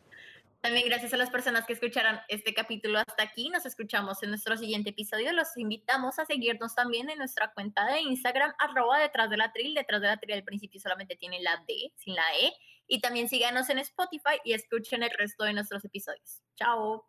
[0.61, 3.49] También gracias a las personas que escucharon este capítulo hasta aquí.
[3.49, 5.33] Nos escuchamos en nuestro siguiente episodio.
[5.33, 9.75] Los invitamos a seguirnos también en nuestra cuenta de Instagram, arroba detrás de la tril.
[9.75, 12.53] Detrás de la tril al principio solamente tiene la D, sin la E.
[12.87, 16.43] Y también síganos en Spotify y escuchen el resto de nuestros episodios.
[16.57, 17.07] Chao.